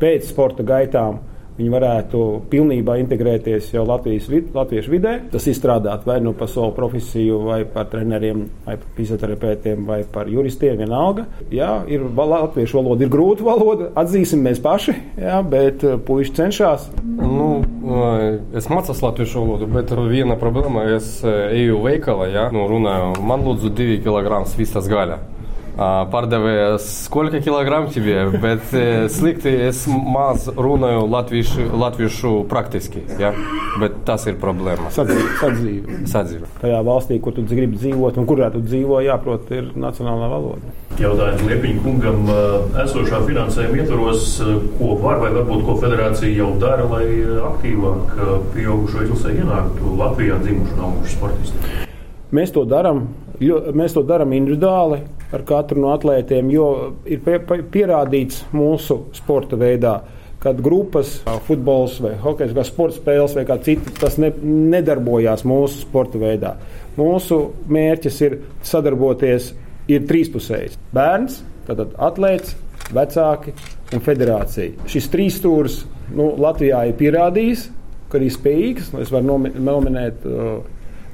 pēc 0.00 0.30
sporta 0.30 0.64
gaitām 0.64 1.18
uh, 1.18 1.35
viņi 1.56 1.72
varētu 1.72 2.22
pilnībā 2.52 2.98
integrēties 3.02 3.72
jau 3.74 3.84
Latvijas 3.88 4.28
vid, 4.30 4.50
latviešu 4.56 4.92
vidē. 4.92 5.14
Tas 5.32 5.46
izstrādāt 5.50 6.06
vai 6.08 6.18
nu 6.24 6.34
par 6.36 6.50
savu 6.52 6.72
profesiju, 6.76 7.40
vai 7.46 7.60
par 7.68 7.88
treneriem, 7.92 8.44
vai 8.66 8.76
par 8.80 8.96
fizioterapeitiem, 8.98 9.84
vai 9.88 10.00
par 10.12 10.30
juristiem, 10.32 10.76
vienalga. 10.80 11.26
Jā, 11.54 11.70
ir 11.90 12.04
latviešu 12.16 12.80
valoda, 12.80 13.06
ir 13.06 13.12
grūta 13.12 13.46
valoda, 13.46 13.90
atzīsim 13.98 14.44
mēs 14.46 14.60
paši, 14.64 14.96
jā, 15.20 15.40
bet 15.46 15.84
uh, 15.86 15.96
puiši 16.02 16.36
cenšas. 16.40 16.90
Nu, 17.04 17.48
es 18.56 18.68
mācos 18.72 19.02
latviešu 19.04 19.44
valodu, 19.44 19.70
bet 19.76 19.94
ir 19.94 20.04
viena 20.10 20.38
problēma. 20.40 20.88
Es 20.96 21.18
uh, 21.24 21.48
eju 21.54 21.80
veikalā, 21.86 22.28
ja, 22.32 22.48
nu, 22.54 22.66
runāju, 22.70 23.16
man 23.26 23.46
lūdzu 23.46 23.72
divi 23.76 24.00
kilograms 24.04 24.56
vistas 24.58 24.90
gaļa 24.90 25.35
Pārdevējs, 26.11 26.85
koliko 27.09 27.39
kilogramu 27.41 27.87
тебе, 27.93 28.25
bet 28.43 28.73
slikti 29.13 29.53
es 29.69 29.85
maz 29.87 30.49
runāju 30.51 31.05
latviešu, 31.09 31.69
latviešu 31.79 32.31
praktiski. 32.51 33.01
Ja? 33.19 33.31
Bet 33.79 34.01
tas 34.05 34.27
ir 34.27 34.35
problēma. 34.41 34.91
Sadzīve. 34.93 35.29
Sadzīve. 35.39 35.99
Sadzīve. 36.11 36.49
Tajā 36.61 36.81
valstī, 36.85 37.21
kur 37.23 37.33
tu 37.37 37.45
gribi 37.47 37.79
dzīvot 37.79 38.19
un 38.19 38.27
kurā 38.29 38.51
tu 38.53 38.59
dzīvo, 38.65 38.99
jāprot, 39.05 39.47
ir 39.55 39.71
nacionālā 39.79 40.27
valoda. 40.33 40.73
Jautājums 40.99 41.47
Liepiņa 41.47 41.85
kungam 41.85 42.27
esošā 42.83 43.23
finansējuma 43.29 43.79
ietvaros, 43.81 44.27
ko 44.75 44.91
var 45.01 45.23
vai 45.23 45.31
varbūt 45.37 45.63
ko 45.69 45.77
federācija 45.81 46.35
jau 46.35 46.51
dara, 46.61 46.83
lai 46.91 47.07
aktīvāk 47.47 48.19
pieaugušo 48.57 49.07
izlasē 49.07 49.37
ienāktu 49.39 49.95
Latvijā 50.03 50.37
dzimuši 50.43 50.77
un 50.77 50.85
auguši 50.89 51.15
sportisti? 51.15 51.71
Mēs 52.35 52.53
to 52.53 52.67
darām. 52.67 53.07
Mēs 53.41 53.95
to 53.95 54.03
darām 54.05 54.35
individuāli 54.37 54.99
ar 55.34 55.42
katru 55.46 55.82
no 55.82 55.92
atlētiem, 55.94 56.50
jo 56.54 56.68
ir 57.08 57.22
pierādīts 57.72 58.44
mūsu 58.54 59.06
sporta 59.16 59.58
veidā, 59.58 59.98
kad 60.42 60.60
grupas, 60.62 61.16
futbols 61.46 61.96
vai 62.04 62.14
hokeja, 62.22 62.54
vai 62.54 62.64
sporta 62.68 63.00
spēles 63.00 63.34
vai 63.34 63.46
kā 63.48 63.56
citi, 63.64 63.94
tas 63.98 64.18
ne, 64.22 64.30
nedarbojās 64.44 65.42
mūsu 65.48 65.82
sporta 65.82 66.20
veidā. 66.22 66.54
Mūsu 66.96 67.40
mērķis 67.72 68.20
ir 68.26 68.38
sadarboties, 68.64 69.50
ir 69.90 70.06
trīspusējs. 70.06 70.78
Bērns, 70.94 71.40
tātad 71.66 71.96
atlēts, 72.02 72.54
vecāki 72.94 73.54
un 73.94 74.02
federācija. 74.04 74.86
Šis 74.90 75.10
trīs 75.10 75.40
stūris 75.40 75.80
nu, 76.14 76.30
Latvijā 76.38 76.84
ir 76.86 76.98
pierādījis, 77.00 77.66
ka 78.12 78.20
ir 78.22 78.34
spējīgs. 78.34 78.92
Es 79.02 79.10
varu 79.14 79.40
nominēt 79.42 80.26
uh, 80.28 80.60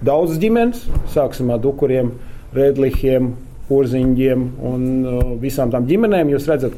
daudzas 0.05 0.41
ģimenes, 0.43 0.85
sāksim 1.15 1.53
ar 1.55 1.63
dukuriem, 1.63 2.13
redlihiem, 2.57 3.33
porziņģiem 3.69 4.49
un 4.69 4.89
uh, 5.03 5.21
visām 5.43 5.73
tām 5.73 5.87
ģimenēm. 5.89 6.33
Jūs 6.35 6.49
redzat, 6.51 6.75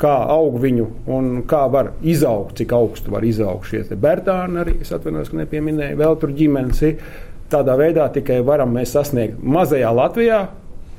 kā 0.00 0.12
aug 0.32 0.56
viņu 0.62 0.86
un 1.12 1.42
kā 1.48 1.64
var 1.72 1.92
izaugt, 2.00 2.56
cik 2.60 2.72
augstu 2.76 3.12
var 3.12 3.26
izaugt 3.26 3.68
šie 3.70 3.82
bērni. 3.92 4.62
Arī 4.62 4.78
es 4.80 4.92
atvainojos, 4.96 5.32
ka 5.32 5.42
nepieminēju, 5.42 5.98
vēl 6.00 6.16
tur 6.20 6.32
ģimenes 6.36 6.82
ir. 6.88 7.02
tādā 7.50 7.74
veidā 7.76 8.06
tikai 8.14 8.40
varam 8.46 8.70
mēs 8.74 8.94
sasniegt 8.94 9.42
mazajā 9.42 9.90
Latvijā. 9.90 10.40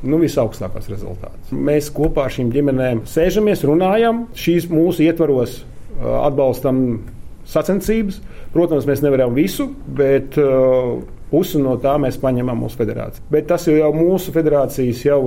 Nu, 0.01 0.17
visaugstākos 0.17 0.89
rezultātus. 0.89 1.51
Mēs 1.53 1.91
kopā 1.93 2.25
ar 2.25 2.33
šīm 2.33 2.49
ģimenēm 2.51 3.03
sēžamies, 3.05 3.61
runājam, 3.69 4.23
šīs 4.33 4.65
mūsu 4.71 5.05
ietvaros 5.05 5.59
atbalstam 6.01 7.03
sacensības. 7.45 8.17
Protams, 8.51 8.87
mēs 8.89 9.03
nevaram 9.05 9.35
visu, 9.37 9.69
bet 9.95 10.35
uh, 10.41 10.97
pusi 11.31 11.61
no 11.61 11.77
tā 11.81 11.97
mēs 12.01 12.19
paņemam 12.21 12.63
mūsu 12.65 12.81
federāciju. 12.81 13.27
Bet 13.31 13.49
tas 13.51 13.67
ir 13.71 13.81
jau 13.81 13.91
mūsu 13.95 14.33
federācijas 14.35 15.05
jau 15.07 15.21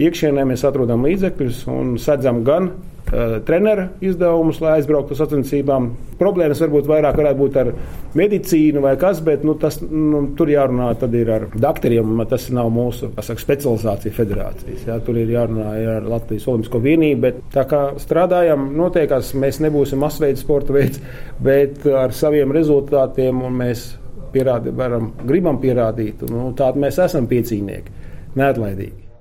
iekšienē 0.00 0.46
mēs 0.48 0.64
atrodam 0.64 1.04
līdzekļus 1.04 1.66
un 1.72 1.96
sadzam 2.00 2.40
gan 2.46 2.70
uh, 2.70 3.36
treneru 3.46 3.88
izdevumus, 4.04 4.60
lai 4.62 4.78
aizbrauktu 4.78 5.12
uz 5.12 5.20
sacensībām. 5.20 5.90
Problēmas 6.20 6.62
varbūt 6.62 6.88
vairāk 6.88 7.18
varētu 7.18 7.40
būt 7.40 7.58
ar 7.60 7.70
medicīnu 8.18 8.82
vai 8.84 8.94
kas, 9.00 9.20
bet 9.24 9.44
nu, 9.46 9.54
tas, 9.60 9.80
nu, 9.82 10.24
tur 10.38 10.52
jārunā 10.52 10.92
ar 10.94 11.48
doktoriem. 11.52 12.14
Tas 12.30 12.48
nav 12.54 12.70
mūsu 12.72 13.12
saka, 13.18 13.40
specializācija 13.42 14.16
federācijas. 14.16 14.86
Jā, 14.88 14.98
tur 15.04 15.18
ir 15.20 15.32
jārunā 15.34 15.72
ar 15.98 16.08
Latvijas 16.08 16.48
Olimpisko 16.48 16.80
vienību. 16.82 17.20
Bet 17.26 17.42
tā 17.54 17.66
kā 17.68 17.82
strādājam, 18.00 18.70
noteikās 18.78 19.34
mēs 19.38 19.60
nebūsim 19.64 20.00
masveida 20.02 20.40
sporta 20.40 20.76
veids, 20.76 21.02
bet 21.42 21.84
ar 21.86 22.14
saviem 22.16 22.54
rezultātiem 22.54 23.44
mēs 23.52 23.90
pierādi, 24.34 24.72
varam, 24.76 25.12
gribam 25.28 25.60
pierādīt. 25.62 26.24
Nu, 26.30 26.50
Tādi 26.58 26.82
mēs 26.82 26.98
esam 27.04 27.28
piecīnieki, 27.30 27.94
neatlaidīgi. 28.40 29.11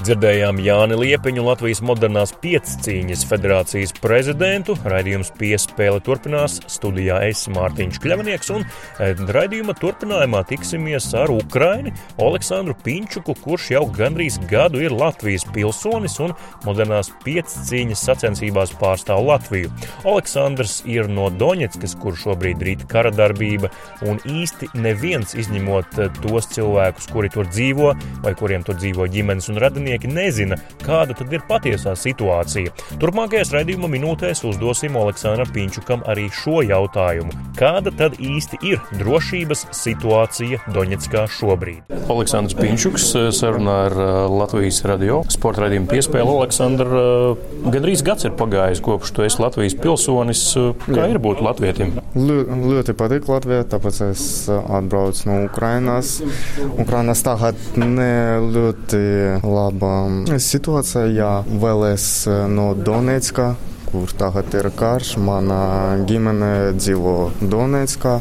Dzirdējām 0.00 0.56
Jāni 0.64 0.96
Liepiņu, 0.96 1.42
Latvijas 1.44 1.82
modernās 1.84 2.30
piecīņas 2.40 3.20
federācijas 3.28 3.90
prezidentu. 4.00 4.72
Raidījums 4.88 5.28
piespēle 5.36 6.00
turpinās. 6.00 6.54
Studijā 6.72 7.18
es 7.28 7.42
Mārtiņš 7.52 7.98
Kļavnieks 8.00 8.48
un 8.54 8.64
e, 8.64 9.10
raidījuma 9.12 9.74
turpinājumā 9.76 10.40
tiksimies 10.48 11.10
ar 11.20 11.28
Ukraini 11.34 11.92
Aleksandru 12.16 12.78
Pinčuku, 12.80 13.34
kurš 13.44 13.66
jau 13.74 13.82
gandrīz 13.92 14.38
gadu 14.48 14.80
ir 14.80 14.94
Latvijas 14.96 15.44
pilsonis 15.52 16.16
un 16.24 16.32
modernās 16.64 17.12
piecīņas 17.26 18.06
sacensībās 18.08 18.72
pārstāv 18.80 19.20
Latviju. 19.28 19.68
Aleksandrs 20.08 20.78
ir 20.88 21.12
no 21.12 21.28
Doņetskas, 21.28 21.98
kur 22.00 22.16
šobrīd 22.16 22.64
rīt 22.64 22.86
kara 22.88 23.12
darbība, 23.12 23.68
un 24.08 24.16
īsti 24.24 24.72
neviens 24.80 25.36
izņemot 25.36 26.00
e, 26.00 26.08
tos 26.22 26.48
cilvēkus, 26.56 27.12
kuri 27.12 27.34
tur 27.36 27.52
dzīvo 27.52 27.92
vai 28.24 28.34
kuriem 28.40 28.64
tur 28.64 28.80
dzīvo 28.80 29.10
ģimenes 29.12 29.52
un 29.52 29.60
radinieki 29.60 29.90
dalībnieki 30.00 30.08
nezina, 30.08 30.56
kāda 30.84 31.14
tad 31.14 31.32
ir 31.32 31.42
patiesā 31.48 31.94
situācija. 31.96 32.72
Turpmākajās 33.00 33.52
raidījuma 33.52 33.88
minūtēs 33.88 34.44
uzdosim 34.44 34.96
Aleksandram 34.96 35.50
Pinčukam 35.52 36.02
arī 36.06 36.30
šo 36.30 36.62
jautājumu. 36.62 37.30
Kāda 37.56 37.90
tad 37.90 38.18
īsti 38.18 38.58
ir 38.62 38.80
drošības 38.98 39.66
situācija 39.72 40.60
Doņetskā 40.72 41.26
šobrīd? 41.28 41.82
Aleksandrs 42.10 42.56
Pinčuks 42.58 43.14
eh, 43.14 43.30
sarunā 43.32 43.76
ar 43.88 43.92
eh, 43.92 44.28
Latvijas 44.30 44.82
radio 44.84 45.22
sporta 45.28 45.64
raidījumu 45.64 45.90
piespēli. 45.90 46.36
Aleksandra, 46.40 46.86
eh, 46.86 47.70
gandrīz 47.70 48.04
gads 48.04 48.24
ir 48.24 48.36
pagājis 48.38 48.82
kopš 48.84 49.14
tu 49.14 49.26
esi 49.26 49.42
Latvijas 49.42 49.76
pilsonis. 49.80 50.44
Kā 50.86 51.08
ir 51.10 51.20
būt 51.22 51.42
latvietim? 51.44 51.94
Ļoti 52.16 52.96
patīk 52.98 53.28
Latvijā, 53.30 53.64
tāpēc 53.70 54.00
es 54.10 54.24
atbraucu 54.50 55.28
no 55.28 55.38
Ukrainas. 55.46 56.18
Ukrainas 56.80 57.22
tagad 57.26 57.58
ne 57.76 58.40
ļoti 58.50 59.02
labi 59.44 59.79
laba 59.80 60.38
situācija. 60.38 61.06
Jā, 61.08 61.32
vēl 61.46 61.92
es 61.94 62.26
no 62.28 62.74
Donetska, 62.74 63.54
kur 63.90 64.10
tagad 64.18 64.52
ir 64.54 64.70
karš. 64.76 65.16
Mana 65.18 65.96
ģimene 66.06 66.72
dzīvo 66.76 67.30
Donetskā, 67.40 68.20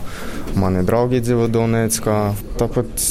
Mani 0.60 0.82
draugi 0.84 1.22
dzīvo 1.24 1.46
Donētskā. 1.52 2.16
Tāpat 2.60 3.04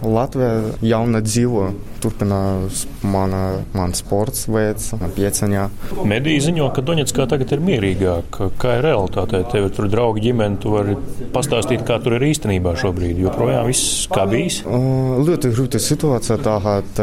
Latvijā 0.00 0.52
jauna 0.84 1.20
dzīvo. 1.24 1.66
Turpinās 2.04 2.84
mana, 3.04 3.62
man 3.76 3.94
sports 3.96 4.44
veids, 4.52 4.90
pieceņā. 5.16 5.64
Mediji 6.08 6.42
ziņo, 6.46 6.68
ka 6.76 6.84
Donētskā 6.84 7.26
tagad 7.28 7.52
ir 7.56 7.64
mierīgāk. 7.64 8.38
Kā 8.60 8.78
ir 8.78 8.84
realitāte? 8.84 9.40
Tev 9.52 9.68
ir 9.68 9.74
tur 9.76 9.88
draugi, 9.92 10.26
ģimene, 10.26 10.60
tu 10.60 10.74
vari 10.74 10.96
pastāstīt, 11.34 11.84
kā 11.88 11.98
tur 12.04 12.16
ir 12.18 12.26
īstenībā 12.30 12.74
šobrīd. 12.80 13.20
Joprojām 13.24 13.68
viss 13.68 14.04
kā 14.12 14.26
bijis? 14.30 14.62
Ļoti 14.64 15.52
grūta 15.56 15.80
situācija. 15.80 16.40
Tagad 16.44 17.00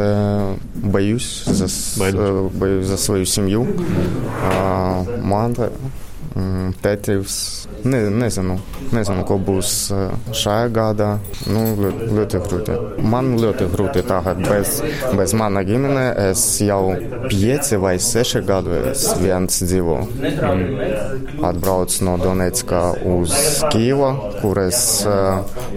baidos 0.94 1.32
za, 1.62 1.70
baidos 2.02 2.90
za 2.90 3.02
savu 3.02 3.26
simju. 3.30 3.66
Man 5.26 5.58
tētis 6.82 7.68
Ne, 7.84 8.00
nezinu, 8.14 8.60
nezinu, 8.94 9.24
ko 9.26 9.38
būs 9.42 9.72
šajā 10.38 10.68
gadā. 10.74 11.10
Nu, 11.50 11.64
ļoti 12.14 12.42
grūti. 12.46 12.76
Man 13.02 13.34
ļoti 13.42 13.68
grūti 13.74 14.04
tagad 14.06 14.42
bez, 14.46 14.82
bez 15.18 15.34
mana 15.38 15.64
ģimene. 15.66 16.04
Es 16.30 16.44
jau 16.62 16.94
pieci 17.26 17.80
vai 17.82 17.96
seši 18.02 18.44
gadu 18.46 18.82
viens 19.22 19.62
dzīvoju. 19.64 20.04
Atbraucu 21.48 22.06
no 22.06 22.18
Donetska 22.22 22.84
uz 23.16 23.34
Kīvu, 23.74 24.12
kur 24.44 24.62
es 24.62 24.82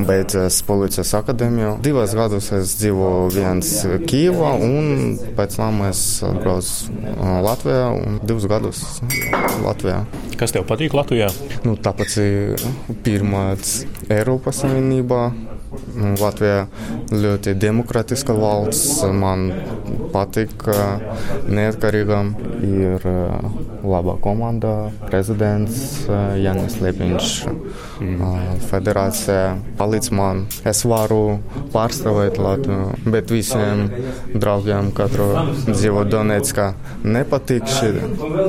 beidzu 0.05 0.45
policijas 0.69 1.15
akadēmiju. 1.21 1.79
Divas 1.85 2.13
gadus 2.17 2.51
es 2.57 2.77
dzīvoju 2.83 3.33
viens 3.39 3.73
Kīvā, 4.05 4.53
un 4.61 5.17
pēc 5.39 5.57
tam 5.61 5.81
es 5.89 6.05
atbraucu 6.27 6.93
Latvijā 7.49 7.89
un 7.97 8.21
divus 8.25 8.49
gadus 8.51 8.85
Latvijā. 9.65 10.03
Kas 10.35 10.51
tev 10.51 10.65
patīk 10.67 10.93
Latvijā? 10.97 11.29
Nu, 11.65 11.77
tāpēc 11.95 12.95
pirmāts 13.05 13.85
Eiropas 14.11 14.63
Savienībā. 14.65 15.31
Latvija 16.21 16.67
ļoti 17.11 17.55
demokratiska 17.59 18.35
valsts. 18.39 19.03
Man 19.15 19.49
patīk, 20.15 20.55
ka 20.61 20.99
neatkarīgam 21.49 22.35
ir 22.65 23.05
laba 23.85 24.15
komanda, 24.25 24.91
prezidents 25.07 26.07
Janis 26.41 26.79
Lepiņš, 26.81 27.33
federācija 28.71 29.57
palīdz 29.79 30.11
man. 30.17 30.45
Es 30.69 30.85
varu 30.89 31.39
pārstāvēt 31.75 32.39
Latviju, 32.41 32.95
bet 33.13 33.33
visiem 33.35 33.89
draugiem, 34.35 34.91
katru 34.97 35.29
dzīvo 35.69 36.05
Donetskā, 36.09 36.71
nepatīk 37.05 37.69
šī. 37.69 37.93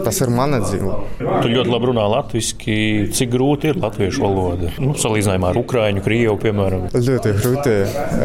Tas 0.06 0.22
ir 0.24 0.32
mana 0.34 0.62
dzīve. 0.64 0.96
Tu 1.20 1.52
ļoti 1.52 1.72
labi 1.72 1.92
runā 1.92 2.06
latviski. 2.16 2.78
Cik 3.16 3.32
grūti 3.34 3.72
ir 3.72 3.80
latviešu 3.82 4.24
valoda? 4.24 4.72
Nu, 4.82 4.96
salīdzinājumā 5.00 5.52
ar 5.52 5.60
Ukraiņu, 5.60 6.04
Krievu, 6.06 6.38
piemēram. 6.42 6.88
Ļoti 6.96 7.34
grūti. 7.42 7.76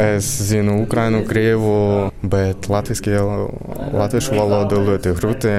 Es 0.04 0.30
zinu 0.50 0.80
Ukraiņu, 0.84 1.24
Krievu, 1.28 1.74
bet 2.22 2.70
latviski, 2.70 3.09
latviešu 3.18 4.36
valodu 4.36 4.80
ļoti 4.86 5.12
grūti 5.18 5.54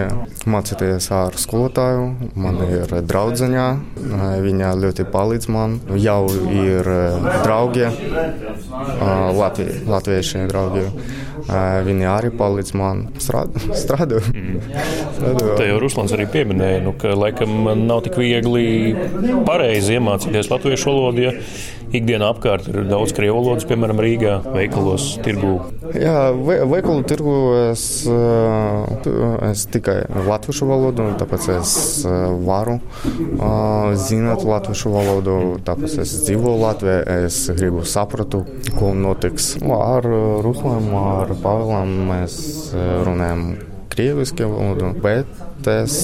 mācīties 0.49 1.09
ar 1.15 1.37
skolotāju. 1.39 2.05
Man 2.39 2.59
ir 2.65 2.93
draudzeņa, 3.07 3.65
viņa 4.45 4.71
ļoti 4.81 5.05
palīdz 5.11 5.49
man. 5.53 5.79
Jau 6.01 6.23
ir 6.51 6.87
draugi, 7.43 7.89
Latvi, 9.41 9.67
latvieši 9.89 10.45
draugi. 10.51 10.85
Viņi 11.87 12.07
arī 12.07 12.31
palīdz 12.37 12.73
man 12.77 13.05
strādāt. 13.21 14.29
Te 15.59 15.67
jau 15.67 15.77
Ruslans 15.81 16.13
arī 16.15 16.27
pieminēja, 16.31 16.81
nu, 16.85 16.95
ka 16.97 17.13
laikam 17.17 17.65
nav 17.81 18.03
tik 18.05 18.17
viegli 18.21 18.95
pareizi 19.47 19.97
iemācīties 19.97 20.51
latviešu 20.53 20.91
valodu. 20.91 21.29
Ja 21.29 21.35
ikdienā 21.91 22.31
apkārt 22.31 22.67
ir 22.71 22.85
daudz 22.89 23.13
krievu 23.15 23.37
valodas, 23.41 23.65
piemēram, 23.69 23.99
Rīgā, 24.01 24.37
veikalos, 24.55 25.17
tirgū. 25.25 25.53
Jā, 25.91 26.31
ve 26.35 26.61
veikalu 26.71 27.03
tirgu 27.09 27.35
es, 27.67 27.83
es 29.49 29.65
tikai 29.73 29.97
latviešu 30.27 30.67
valodu, 30.69 31.09
tāpēc 31.19 31.49
es 31.57 31.73
varu 32.47 32.77
zināt 33.99 34.45
latviešu 34.47 34.93
valodu, 34.93 35.35
tāpēc 35.67 35.97
es 36.05 36.15
dzīvoju 36.27 36.61
Latvijā, 36.61 37.01
es 37.27 37.41
gribu 37.57 37.83
sapratu, 37.87 38.45
ko 38.77 38.93
notiks. 38.95 39.57
Ar 39.61 40.07
Ruslām, 40.45 40.87
ar 40.95 41.35
Pāvēlām 41.43 41.91
mēs 42.11 42.37
runājam 43.07 43.45
krieviski 43.91 44.47
valodu, 44.47 44.93
bet 45.03 45.67
es 45.67 45.99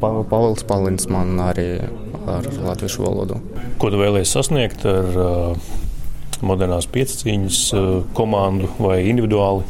Pāvils 0.00 0.64
palīdz 0.66 1.10
man 1.12 1.36
arī 1.50 1.68
ar 2.30 2.48
latviešu 2.64 3.04
valodu. 3.04 3.40
Ko 3.80 3.90
tu 3.92 4.00
vēlējies 4.00 4.34
sasniegt 4.36 4.84
ar 4.88 5.58
modernās 6.44 6.88
piecīņas 6.92 7.62
uh, 7.76 7.88
komandu 8.16 8.70
vai 8.78 9.04
individuāli? 9.08 9.64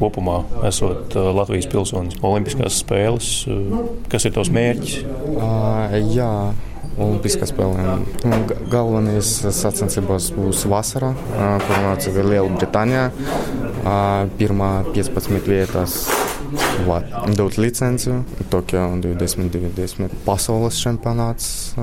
Kopumā 0.00 0.38
esot 0.64 1.12
Latvijas 1.12 1.66
pilsonis, 1.68 2.16
Olimpiskās 2.24 2.78
spēles, 2.80 3.26
kas 4.08 4.24
ir 4.24 4.32
tavs 4.32 4.48
mērķis? 4.54 4.94
Uh, 5.34 5.92
jā, 6.14 6.30
Olimpiskās 6.96 7.52
spēlēm. 7.52 8.06
Galvenais 8.72 9.34
sacensībās 9.58 10.30
būs 10.38 10.64
vasarā, 10.72 11.12
uh, 11.12 11.54
kur 11.66 11.84
nāca 11.84 12.14
Lielbritānijā. 12.16 13.10
Uh, 13.80 14.24
pirmā 14.40 14.72
15 14.94 15.52
vietas 15.52 16.00
var 16.86 17.06
dot 17.36 17.58
licenciju. 17.58 18.22
Tokio 18.50 18.86
2020 19.02 20.22
pasaules 20.26 20.78
čempionāts 20.82 21.74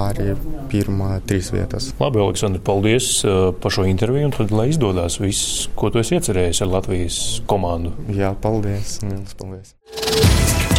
arī 0.00 0.32
pirmā 0.72 1.18
trīs 1.28 1.50
vietas. 1.52 1.90
Labi, 2.00 2.22
Aleksandr, 2.22 2.62
paldies 2.64 3.10
par 3.60 3.74
šo 3.74 3.84
interviju. 3.88 4.30
Tad, 4.38 4.54
lai 4.54 4.70
izdodas 4.72 5.18
viss, 5.20 5.66
ko 5.76 5.90
tu 5.92 6.00
esi 6.00 6.16
iecerējis 6.16 6.62
ar 6.64 6.70
Latvijas 6.78 7.18
komandu. 7.50 7.92
Jā, 8.08 8.32
paldies. 8.40 9.00
Lielas 9.04 9.36
paldies. 9.36 9.74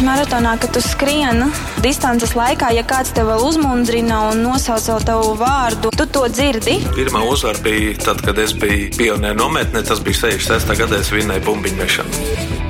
Maratonā, 0.04 0.56
kad 0.60 0.74
tu 0.74 0.82
skrieni 0.82 1.46
distances 1.84 2.34
laikā, 2.34 2.72
ja 2.74 2.82
kāds 2.84 3.14
tev 3.14 3.30
uzmundrina 3.38 4.24
un 4.32 4.42
nosauc 4.42 5.06
tavu 5.06 5.36
vārdu, 5.38 5.94
tu 5.94 6.08
to 6.10 6.26
dzirdi. 6.34 6.80
Pirmā 6.98 7.22
uzvara 7.30 7.62
bija 7.64 7.94
tad, 8.02 8.20
kad 8.26 8.42
es 8.42 8.52
biju 8.58 8.90
pionieru 8.98 9.38
nometnē. 9.38 9.86
Tas 9.86 10.02
bija 10.04 10.26
66. 10.26 10.74
gadā, 10.82 11.00
es 11.00 11.14
vinnēju 11.14 11.46
bumbiņu 11.46 11.82
mešanu. 11.84 12.63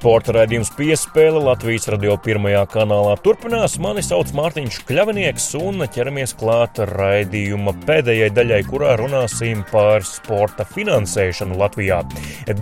Sporta 0.00 0.32
raidījums 0.32 0.70
piespēle 0.78 1.42
Latvijas 1.44 1.84
radio 1.92 2.14
pirmajā 2.24 2.62
kanālā 2.72 3.18
turpinās. 3.20 3.74
Mani 3.84 4.00
sauc 4.00 4.30
Mārtiņš 4.32 4.78
Kļavinieks 4.88 5.50
un 5.60 5.84
ķeramies 5.92 6.32
klāt 6.40 6.80
raidījuma 6.88 7.74
pēdējai 7.84 8.30
daļai, 8.32 8.60
kurā 8.70 8.94
runāsim 8.96 9.60
par 9.68 10.06
sporta 10.08 10.64
finansēšanu 10.64 11.58
Latvijā. 11.60 12.00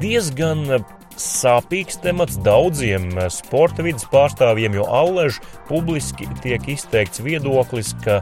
Diezgan 0.01 0.81
sāpīgs 1.15 2.01
temats 2.03 2.41
daudziem 2.43 3.13
sporta 3.31 3.87
vidas 3.87 4.11
pārstāvjiem, 4.11 4.75
jo 4.81 4.91
allaž 4.91 5.39
publiski 5.71 6.27
tiek 6.43 6.67
izteikts 6.75 7.23
viedoklis, 7.23 7.95
ka 8.03 8.19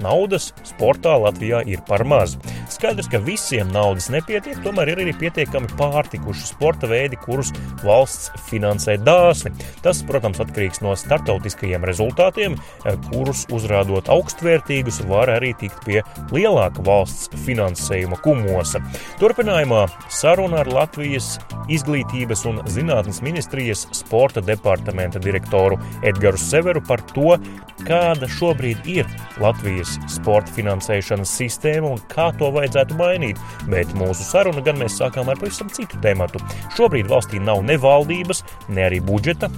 Naudas 0.00 0.50
sportā 0.66 1.14
Latvijā 1.20 1.60
ir 1.68 1.82
par 1.88 2.04
maz. 2.08 2.36
Skaidrs, 2.72 3.08
ka 3.10 3.20
visiem 3.24 3.68
naudas 3.74 4.08
nepietiek, 4.12 4.58
tomēr 4.64 4.92
ir 4.92 5.02
arī 5.04 5.14
pietiekami 5.20 5.70
pārtikuši 5.78 6.46
sporta 6.52 6.88
veidi, 6.90 7.18
kurus 7.20 7.52
valsts 7.84 8.30
finansē 8.48 8.96
dāsni. 9.04 9.52
Tas, 9.84 10.02
protams, 10.06 10.40
atkarīgs 10.42 10.82
no 10.84 10.94
startautiskajiem 10.98 11.84
rezultātiem, 11.88 12.56
eh, 12.56 12.96
kurus 13.10 13.46
uzrādot 13.52 14.08
augstvērtīgus, 14.12 15.02
var 15.08 15.28
arī 15.28 15.52
tikt 15.58 15.84
pie 15.84 16.02
lielāka 16.30 16.84
valsts 16.86 17.28
finansējuma 17.46 18.20
kumosa. 18.24 18.80
Turpinājumā 19.20 19.86
saruna 20.08 20.60
ar 20.64 20.66
Latvijas 20.66 21.38
izglītības 21.68 22.46
un 22.50 22.62
zinātnes 22.70 23.20
ministrijas 23.22 23.86
sporta 23.96 24.40
departamenta 24.40 25.20
direktoru 25.22 25.78
Edgars 26.02 26.46
Severu 26.50 26.82
par 26.86 27.02
to, 27.14 27.36
kāda 27.86 28.28
šobrīd 28.28 28.86
ir 28.90 29.08
Latvijas 29.40 29.89
sporta 30.10 30.52
finansēšanas 30.56 31.32
sistēma 31.40 31.94
un 31.94 32.02
kā 32.10 32.30
to 32.38 32.50
vajadzētu 32.54 32.98
mainīt. 32.98 33.40
Bet 33.70 33.92
mūsu 33.98 34.26
sarunu 34.26 34.62
gan 34.66 34.78
mēs 34.80 34.98
sākām 35.00 35.30
ar 35.32 35.40
pavisam 35.40 35.70
citu 35.74 35.98
tematu. 36.04 36.42
Šobrīd 36.76 37.10
valstī 37.10 37.40
nav 37.42 37.62
ne 37.66 37.78
valdības, 37.80 38.44
ne 38.70 38.86
arī 38.88 39.00
budžeta. 39.04 39.50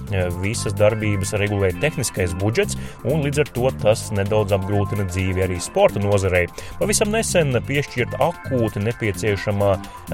Visas 0.43 0.75
darbības 0.77 1.33
regulē 1.41 1.73
tehniskais 1.81 2.35
budžets, 2.41 2.77
un 3.03 3.23
līdz 3.25 3.43
ar 3.43 3.51
to 3.55 3.71
tas 3.83 4.05
nedaudz 4.15 4.55
apgrūtina 4.57 5.07
dzīvi 5.09 5.45
arī 5.45 5.59
sporta 5.63 6.01
nozarei. 6.03 6.45
Pavisam 6.79 7.11
nesen 7.13 7.55
piešķirta 7.67 8.19
akūti 8.23 8.83
nepieciešamā 8.83 9.73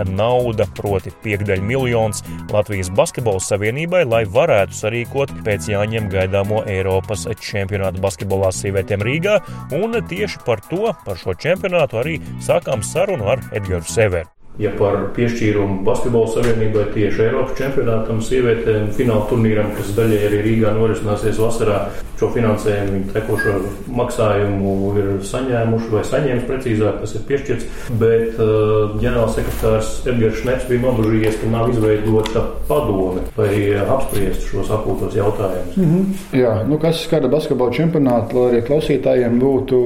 nauda, 0.09 0.67
proti, 0.77 1.13
piekdaļa 1.23 1.65
miljons 1.65 2.23
Latvijas 2.53 2.91
Basketbola 2.95 3.41
Savienībai, 3.43 4.03
lai 4.09 4.23
varētu 4.29 4.77
sarīkot 4.77 5.33
pēc 5.45 5.69
jāņem 5.71 6.09
gaidāmo 6.13 6.63
Eiropas 6.69 7.25
čempionātu 7.43 8.01
basketbolā 8.03 8.51
sievietēm 8.55 9.03
Rīgā, 9.05 9.39
un 9.77 9.97
tieši 10.09 10.43
par 10.45 10.63
to, 10.71 10.89
par 11.05 11.21
šo 11.21 11.37
čempionātu 11.37 12.01
arī 12.01 12.17
sākām 12.45 12.83
sarunu 12.85 13.29
ar 13.35 13.45
Edgars 13.53 13.93
Severu 13.93 14.38
ja 14.59 14.71
par 14.75 14.97
piešķīrumu 15.15 15.83
basketbola 15.87 16.27
savienībai 16.33 16.89
tieši 16.95 17.25
Eiropas 17.29 17.55
čempionātam, 17.59 18.19
sievietēm, 18.23 18.89
fināla 18.97 19.25
turnīram, 19.31 19.71
kas 19.77 19.93
daļai 19.95 20.21
arī 20.27 20.43
Rīgā 20.49 20.75
norisināsies 20.75 21.39
vasarā. 21.39 21.79
Šo 22.19 22.27
finansējumu 22.33 22.97
viņi 22.97 23.13
tekošo 23.13 23.53
maksājumu 23.95 24.71
ir 24.99 25.05
saņēmuši 25.23 25.91
vai 25.93 26.01
saņēmis 26.09 26.47
precīzāk, 26.49 26.97
tas 26.99 27.13
ir 27.15 27.23
piešķirts. 27.29 27.69
Bet 28.01 28.41
uh, 28.43 28.97
ģenerālsekretārs 28.99 29.93
Edgars 30.11 30.41
Šnets 30.41 30.67
bija 30.67 30.83
nobežījies, 30.83 31.37
ka 31.39 31.51
nav 31.53 31.71
izveidota 31.71 32.43
padome, 32.67 33.23
lai 33.39 33.53
apspriestu 33.85 34.51
šos 34.57 34.73
akūtos 34.75 35.15
jautājumus. 35.15 35.77
Mm 35.79 35.93
-hmm. 35.93 36.41
Jā, 36.41 36.51
nu 36.67 36.77
kas 36.77 37.05
skata 37.05 37.31
basketbola 37.31 37.71
čempionātu, 37.71 38.35
lai 38.35 38.51
arī 38.51 38.61
klausītājiem 38.67 39.39
būtu 39.39 39.79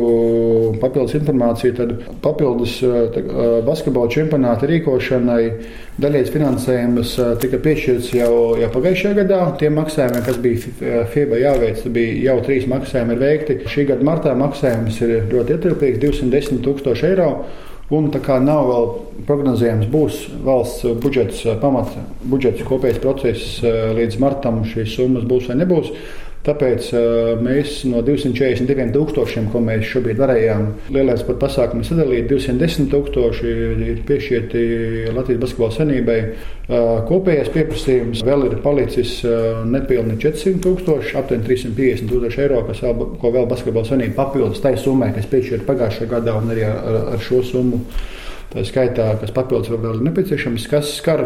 papildus 0.81 1.13
informācija, 1.21 1.75
tad 1.77 1.93
papildus 2.25 2.79
tā, 2.81 3.23
basketbola 3.61 4.09
čempionātu 4.09 4.62
čempionāta 4.63 4.69
rīkošanai 4.69 5.43
daļējas 6.01 6.31
finansējums 6.33 7.13
tika 7.41 7.59
piešķirts 7.61 8.13
jau, 8.15 8.55
jau 8.57 8.69
pagājušajā 8.73 9.17
gadā. 9.21 9.57
Tiem 9.59 9.75
maksājumiem, 9.77 10.23
kas 10.25 10.37
bija 10.41 11.05
FIBA 11.11 11.41
jāveic, 11.41 11.83
bija 11.93 12.31
jau 12.31 12.39
trīs 12.45 12.67
maksājumi 12.67 13.19
veikti. 13.19 13.59
Šī 13.67 13.87
gada 13.89 14.03
martā 14.03 14.33
maksājums 14.35 14.99
ir 15.01 15.29
ļoti 15.31 15.57
ietilpīgs- 15.57 15.99
210 16.03 16.63
tūkstoši 16.63 17.09
eiro. 17.11 17.45
Un 17.91 18.09
tā 18.09 18.19
kā 18.23 18.39
nav 18.41 18.65
vēl 18.65 18.85
prognozējams, 19.27 19.89
būs 19.91 20.29
valsts 20.43 20.85
budžets, 21.03 21.43
pamata 21.61 21.99
budžets 22.23 22.63
kopējais 22.63 23.01
process 23.01 23.61
līdz 23.61 24.19
martam, 24.19 24.63
šīs 24.63 24.95
summas 24.95 25.23
būs 25.23 25.49
vai 25.49 25.57
nebūs. 25.59 25.91
Tāpēc 26.43 26.89
mēs 27.39 27.77
no 27.87 28.01
242 28.03 28.91
tūkstošiem, 28.91 29.45
ko 29.53 29.61
mēs 29.63 29.85
šobrīd 29.87 30.17
varējām 30.19 30.65
lielais 30.91 31.21
pat 31.23 31.37
pasākumu 31.39 31.85
sadalīt, 31.87 32.25
210 32.27 32.89
tūkstoši 32.91 33.53
ir 33.87 34.01
piešķirti 34.09 34.63
Latvijas 35.15 35.39
basketbola 35.45 35.75
senībai. 35.77 36.17
Kopējais 37.07 37.51
pieprasījums 37.53 38.25
vēl 38.27 38.43
ir 38.49 38.57
palicis 38.65 39.15
nepilni 39.71 40.17
400 40.19 40.59
tūkstoši, 40.67 41.15
aptuveni 41.21 41.47
350 41.47 42.11
tūkstoši 42.11 42.43
eiro, 42.43 42.59
vēl, 42.67 43.07
ko 43.23 43.33
vēl 43.37 43.47
basketbola 43.53 43.87
senība 43.87 44.19
papildus 44.25 44.59
tai 44.63 44.75
summai, 44.79 45.13
kas 45.15 45.31
piešķirta 45.31 45.69
pagājušajā 45.71 46.11
gadā 46.11 46.35
un 46.41 46.51
arī 46.51 46.67
ar, 46.67 46.99
ar 47.15 47.23
šo 47.23 47.39
summu. 47.53 47.85
Tā 48.53 48.61
skaitā, 48.67 49.13
kas 49.17 49.31
papildus 49.33 49.71
vēl 49.71 49.95
ir 49.95 50.03
nepieciešams, 50.11 50.67
kas 50.69 50.91
skar 50.99 51.23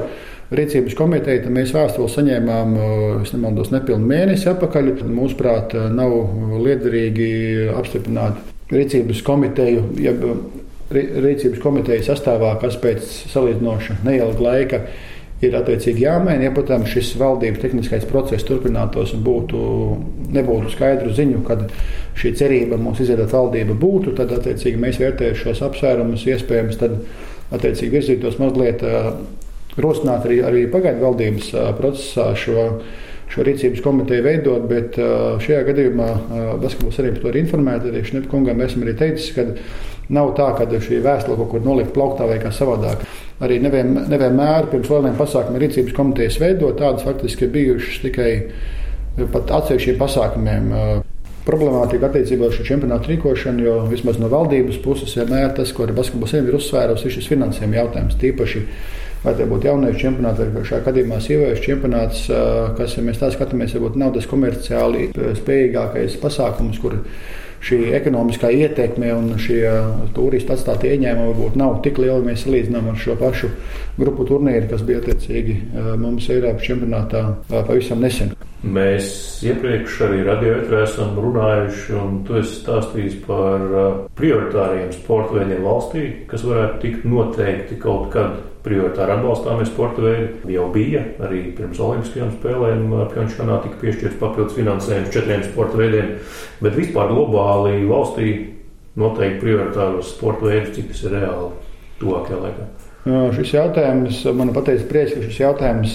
rīcības 0.55 0.95
komiteju, 0.97 1.43
tad 1.43 1.55
mēs 1.55 1.73
vēstuli 1.75 2.11
saņēmām, 2.13 2.77
es 3.23 3.33
nemaldos, 3.35 3.71
nepilnu 3.73 4.07
mēnesi 4.07 4.47
atpakaļ. 4.53 4.93
Mūsuprāt, 5.11 5.75
nav 5.93 6.15
liederīgi 6.63 7.27
apstiprināt 7.75 8.39
rīcības 8.71 9.21
komiteju, 9.27 9.83
jeb 10.03 10.23
rīcības 10.93 11.59
komiteju 11.63 12.07
sastāvā, 12.07 12.55
kas 12.61 12.79
pēc 12.79 13.05
salīdzinoši 13.33 14.01
neilga 14.07 14.43
laika 14.43 14.81
ir 15.43 15.55
attiecīgi 15.59 16.05
jāmaina. 16.05 16.47
Ja, 16.47 16.53
protams, 16.55 16.89
šis 16.89 17.11
valdības 17.19 17.61
tehniskais 17.61 18.07
process 18.09 18.47
turpinātos 18.47 19.13
un 19.13 19.25
būtu, 19.25 19.59
nebūtu 20.33 20.71
skaidru 20.73 21.11
ziņu, 21.13 21.43
kad 21.47 21.67
šī 22.17 22.33
cerība 22.39 22.79
mums 22.81 23.03
izveidot 23.03 23.35
valdību 23.35 23.75
būtu, 23.77 24.15
tad 24.17 24.31
attiecīgi 24.39 24.79
mēs 24.81 25.01
vērtējam 25.03 25.37
šos 25.43 25.61
apsvērumus, 25.67 26.25
iespējams, 26.31 26.79
tad 26.81 26.97
attiecīgi 27.53 27.99
virzītos 27.99 28.39
mazliet 28.41 28.81
rosināt 29.83 30.25
arī, 30.27 30.39
arī 30.45 30.63
pagaidu 30.71 31.03
valdības 31.03 31.51
procesā 31.77 32.31
šo, 32.39 32.67
šo 33.33 33.45
rīcības 33.47 33.83
komiteju 33.85 34.25
veidot, 34.25 34.65
bet 34.69 34.97
šajā 35.43 35.61
gadījumā 35.67 36.09
Basketbola 36.63 37.03
arī 37.03 37.13
par 37.13 37.21
to 37.23 37.33
ir 37.33 37.39
informēta. 37.43 37.91
Arī 37.91 38.03
Šnetkungam 38.07 38.63
esmu 38.65 38.87
arī 38.87 38.95
teicis, 38.97 39.33
ka 39.35 39.47
nav 40.13 40.31
tā, 40.37 40.53
ka 40.55 40.67
šī 40.71 41.01
vēstule 41.03 41.35
kaut 41.41 41.51
kur 41.51 41.65
nolikt 41.65 41.91
plauktā 41.95 42.29
vai 42.29 42.39
kā 42.39 42.53
savādāk. 42.55 43.03
Arī 43.43 43.59
nevien, 43.61 43.91
nevienmēr 44.09 44.71
pirms 44.71 44.89
lieliem 44.89 45.17
pasākumiem 45.19 45.61
rīcības 45.65 45.93
komitejas 45.97 46.39
veidot, 46.41 46.79
tādas 46.79 47.03
faktiski 47.05 47.49
bijušas 47.53 47.99
tikai 48.05 48.31
pat 49.33 49.51
atsevišķiem 49.59 49.99
pasākumiem 49.99 50.71
problemātika 51.47 52.09
attiecībā 52.09 52.49
uz 52.49 52.57
šo 52.57 52.65
čempionātu 52.67 53.13
rīkošanu, 53.13 53.63
jo 53.63 53.75
vismaz 53.87 54.17
no 54.19 54.27
valdības 54.31 54.81
puses 54.83 55.13
vienmēr 55.15 55.53
tas, 55.55 55.71
ko 55.75 55.85
Basketbola 55.87 56.27
Savienība 56.31 56.51
ir 56.51 56.57
uzsvērusi, 56.59 57.07
ir 57.07 57.15
šis 57.15 57.29
finansējuma 57.31 57.79
jautājums. 57.79 58.17
Tīpaši 58.19 58.63
vai 59.23 59.33
tie 59.37 59.47
būtu 59.49 59.69
jauniešu 59.69 60.01
čempionāts, 60.03 60.43
vai 60.53 60.63
šajā 60.67 60.83
gadījumā 60.85 61.17
sieviešu 61.23 61.65
čempionāts, 61.65 62.27
kas, 62.77 62.95
ja 62.97 63.03
mēs 63.05 63.19
tā 63.21 63.31
skatāmies, 63.33 63.75
varbūt 63.77 63.99
nav 63.99 64.13
tas 64.15 64.29
komerciāli 64.29 65.09
spējīgākais 65.41 66.19
pasākums, 66.21 66.79
kur 66.83 66.99
šī 67.67 67.79
ekonomiskā 67.97 68.51
ietekme 68.53 69.09
un 69.15 69.31
šie 69.41 69.63
turistu 70.15 70.53
atstātie 70.53 70.93
ieņēmumi 70.93 71.31
varbūt 71.31 71.57
nav 71.59 71.79
tik 71.85 71.97
lieli, 72.01 72.21
ja 72.21 72.27
mēs 72.29 72.45
salīdzinām 72.45 72.91
ar 72.91 72.99
šo 73.01 73.17
pašu 73.19 73.49
grupu 73.97 74.25
turnīru, 74.29 74.67
kas 74.71 74.83
bija 74.85 75.01
attiecīgi 75.01 75.55
mums 76.01 76.27
Eiropas 76.29 76.65
čempionātā 76.67 77.23
pavisam 77.49 78.03
nesen. 78.03 78.33
Mēs 78.67 79.07
iepriekš 79.45 79.99
arī 80.07 80.23
radioetrā 80.25 80.83
esam 80.87 81.17
runājuši, 81.21 81.93
un 81.97 82.19
tu 82.27 82.39
esi 82.39 82.59
stāstījis 82.61 83.19
par 83.27 83.63
prioritāriem 84.17 84.91
sporta 84.95 85.37
veidiem 85.37 85.65
valstī, 85.65 86.05
kas 86.29 86.45
varētu 86.45 86.81
tikt 86.83 87.05
noteikti 87.09 87.77
kaut 87.81 88.09
kad 88.15 88.39
prioritāri 88.65 89.13
atbalstāmie 89.13 89.67
sporta 89.69 90.03
veidi. 90.03 90.55
Jau 90.57 90.65
bija 90.73 91.05
arī 91.23 91.43
pirms 91.55 91.79
Olimpiskajām 91.85 92.33
spēlēm 92.35 92.89
Pjončānā 93.13 93.61
tika 93.63 93.79
piešķirts 93.83 94.19
papildus 94.19 94.57
finansējums 94.57 95.13
četriem 95.13 95.45
sporta 95.45 95.79
veidiem, 95.79 96.17
bet 96.65 96.75
vispār 96.75 97.13
globāli 97.13 97.85
valstī 97.87 98.33
noteikti 98.97 99.39
prioritāros 99.45 100.11
sporta 100.17 100.49
veidus, 100.49 100.75
cik 100.75 100.91
tas 100.91 101.05
ir 101.05 101.17
reāli 101.19 101.53
tuvākajā 102.01 102.43
laikā. 102.43 102.69
Šis 103.07 103.53
jautājums, 103.53 104.19
man 104.35 104.49
pateica 104.55 104.83
prieks, 104.89 105.13
ka 105.15 105.21
šis 105.23 105.37
jautājums 105.39 105.93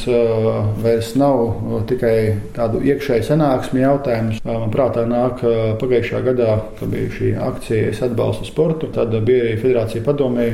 vairs 0.81 1.11
nav 1.21 1.83
tikai 1.91 2.15
tādu 2.57 2.81
iekšēju 2.89 3.27
sanāksmi 3.27 3.83
jautājums. 3.83 4.39
Man 4.47 4.73
prātā 4.73 5.05
nāk 5.09 5.43
pagājušā 5.83 6.23
gadā, 6.25 6.55
kad 6.79 6.93
bija 6.93 7.11
šī 7.13 7.33
akcija 7.37 7.91
Es 7.93 8.01
atbalstu 8.05 8.47
sportu, 8.49 8.89
tad 8.95 9.13
bija 9.27 9.43
arī 9.45 9.57
federācija 9.61 10.05
padomē 10.07 10.47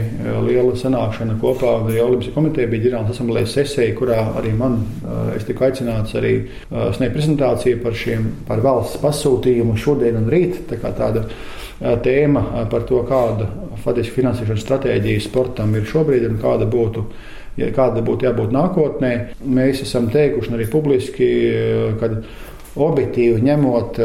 liela 0.46 0.74
sanākšana 0.78 1.36
kopā 1.42 1.74
ar 1.76 2.00
Olimpiskā 2.08 2.34
komiteju, 2.34 2.70
bija 2.72 2.86
ģenerāla 2.86 3.14
asamblējas 3.14 3.54
sesija, 3.60 3.94
kurā 3.98 4.18
arī 4.40 4.54
man, 4.58 4.80
es 5.36 5.46
tiku 5.46 5.68
aicināts 5.68 6.16
arī 6.18 6.34
sniegt 6.96 7.14
prezentāciju 7.14 7.82
par 7.84 7.94
šiem, 8.02 8.26
par 8.48 8.64
valsts 8.64 8.98
pasūtījumu 9.04 9.78
šodien 9.78 10.18
un 10.24 10.28
rīt. 10.32 10.64
Tā 10.72 10.80
kā 10.82 10.90
tāda 10.96 11.28
tēma 11.78 12.66
par 12.70 12.86
to, 12.88 13.02
kāda 13.08 13.48
faktiski 13.84 14.20
finansēšanas 14.20 14.64
stratēģija 14.64 15.24
sportam 15.24 15.74
ir 15.78 15.86
šobrīd 15.88 16.26
un 16.28 16.38
kāda 16.42 16.68
būtu. 16.70 17.04
Kāda 17.74 18.04
būtu 18.06 18.22
jābūt 18.28 18.52
nākotnē, 18.54 19.12
mēs 19.42 19.80
esam 19.82 20.06
teikuši 20.14 20.52
arī 20.54 20.66
publiski, 20.70 21.26
ka 21.98 22.10
objektīvi 22.78 23.42
ņemot, 23.42 23.98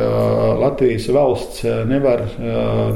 Latvijas 0.58 1.06
valsts 1.14 1.62
nevar 1.86 2.26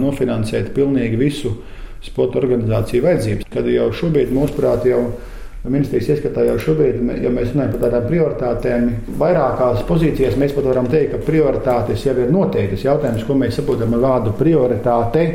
nofinansēt 0.02 0.72
pilnīgi 0.74 1.20
visu 1.22 1.54
sporta 2.02 2.42
organizāciju 2.42 3.06
vajadzības. 3.06 3.50
Kad 3.54 3.70
jau 3.70 3.92
šobrīd, 4.00 4.34
mūsuprāt, 4.34 4.90
jau 4.90 5.04
ir 5.06 5.37
Ministrijas 5.68 6.10
ieskatā 6.16 6.46
jau 6.48 6.58
šobrīd, 6.62 7.00
ja 7.24 7.32
mēs 7.34 7.54
runājam 7.54 7.74
par 7.74 7.84
tādām 7.86 8.10
prioritātēm, 8.10 8.90
vairākās 9.20 9.86
pozīcijās 9.88 10.38
mēs 10.40 10.56
pat 10.56 10.68
varam 10.70 10.90
teikt, 10.92 11.14
ka 11.14 11.24
prioritātes 11.28 12.06
jau 12.08 12.16
ir 12.18 12.32
noteiktas. 12.34 12.86
Jautājums, 12.88 13.26
ko 13.28 13.36
mēs 13.40 13.58
saprotam 13.60 13.96
ar 13.98 14.06
vārdu 14.06 14.36
prioritāte. 14.40 15.26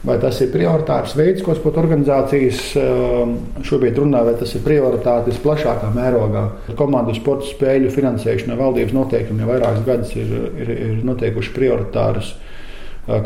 Vai 0.00 0.14
tas 0.16 0.38
ir 0.40 0.48
prioritārs 0.48 1.12
veids, 1.12 1.42
ko 1.44 1.52
sporta 1.52 1.82
organizācijas 1.82 2.60
um, 2.80 3.34
šobrīd 3.68 3.98
runā, 4.00 4.22
vai 4.24 4.32
tas 4.40 4.54
ir 4.56 4.62
prioritātes 4.64 5.40
plašākā 5.44 5.90
mērogā? 5.92 6.46
Komandu 6.78 7.12
sporta 7.18 7.44
spēļu 7.50 7.92
finansēšana 7.92 8.56
valdības 8.56 8.96
noteikumi 8.96 9.44
jau 9.44 9.50
vairākus 9.50 9.84
gadus 9.84 10.14
ir, 10.16 10.32
ir, 10.56 10.72
ir 10.72 11.02
noteikuši 11.04 11.52
prioritārus 11.52 12.32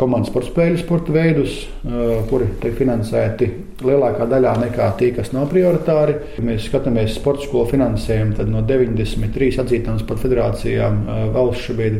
komandas 0.01 0.31
sporta 0.33 0.51
spēļu 0.51 0.81
sporta 0.81 1.14
veidus, 1.14 1.57
kuri 2.31 2.51
tiek 2.62 2.77
finansēti 2.79 3.49
lielākā 3.85 4.29
daļā 4.31 4.53
nekā 4.62 4.90
tie, 5.01 5.11
kas 5.16 5.33
nav 5.35 5.49
prioritāri. 5.53 6.14
Ja 6.38 6.44
mēs 6.47 6.68
skatāmies 6.68 7.16
sporta 7.18 7.44
skolu 7.47 7.66
finansējumu, 7.73 8.37
tad 8.38 8.53
no 8.53 8.62
93 8.64 9.59
atzītām 9.64 9.99
sporta 10.03 10.27
federācijām 10.29 11.03
valsts 11.35 11.66
šobrīd 11.68 11.99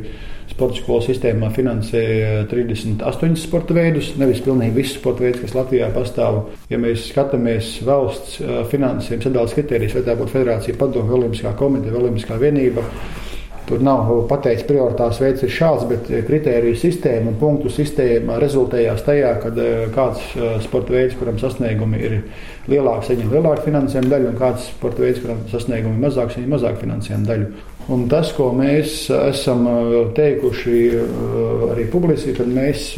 sporta 0.55 0.79
skolu 0.79 1.03
sistēmā 1.03 1.49
finansē 1.57 2.03
38 2.51 3.38
sporta 3.40 3.75
veidus, 3.75 4.12
nevis 4.20 4.42
pilnīgi 4.44 4.77
visus 4.77 5.01
sporta 5.01 5.25
veidus, 5.25 5.42
kas 5.42 5.57
Latvijā 5.57 5.88
pastāv. 5.94 6.44
Ja 6.70 6.79
mēs 6.79 7.09
skatāmies 7.11 7.75
valsts 7.87 8.38
finansējuma 8.70 9.25
sadalījuma 9.25 9.59
kritērijas, 9.59 9.99
vai 9.99 10.07
tā 10.07 10.16
būtu 10.20 10.37
federācija, 10.37 10.79
padomu, 10.79 11.16
olimpiskā 11.18 11.57
komiteja, 11.59 11.97
olimpiskā 11.99 12.38
vienība 12.38 12.85
Tur 13.64 13.81
nav 13.81 14.11
pateikts, 14.29 14.66
prioritārs 14.68 15.18
veids 15.22 15.44
ir 15.46 15.53
šāds, 15.53 15.87
bet 15.88 16.09
kritēriju 16.27 16.77
sistēma 16.77 17.31
un 17.31 17.38
punktu 17.40 17.70
sistēma 17.72 18.37
rezultējās 18.42 19.05
tajā, 19.07 19.31
ka 19.40 19.53
eh, 19.57 19.87
kāds 19.94 20.35
eh, 20.37 20.59
sporta 20.66 20.92
veids, 20.92 21.16
kuram 21.16 21.38
sasniegumi 21.40 22.03
ir 22.05 22.18
lielāki, 22.68 23.09
saņem 23.09 23.33
lielāku 23.33 23.64
finansējumu 23.70 24.12
daļu, 24.12 24.29
un 24.35 24.37
kāds 24.42 24.68
sporta 24.68 25.07
veids, 25.07 25.22
kuram 25.24 25.40
sasniegumi 25.48 25.96
ir 25.96 26.05
mazāki, 26.05 26.37
saņem 26.37 26.53
mazāku 26.59 26.85
finansējumu 26.85 27.31
daļu. 27.31 27.48
Un 27.94 28.05
tas, 28.12 28.35
ko 28.37 28.50
mēs 28.57 28.98
esam 29.16 29.64
eh, 29.72 29.96
teikuši 30.20 30.79
arī 31.70 31.88
publiski, 31.92 32.37
kad 32.37 32.53
mēs 32.53 32.90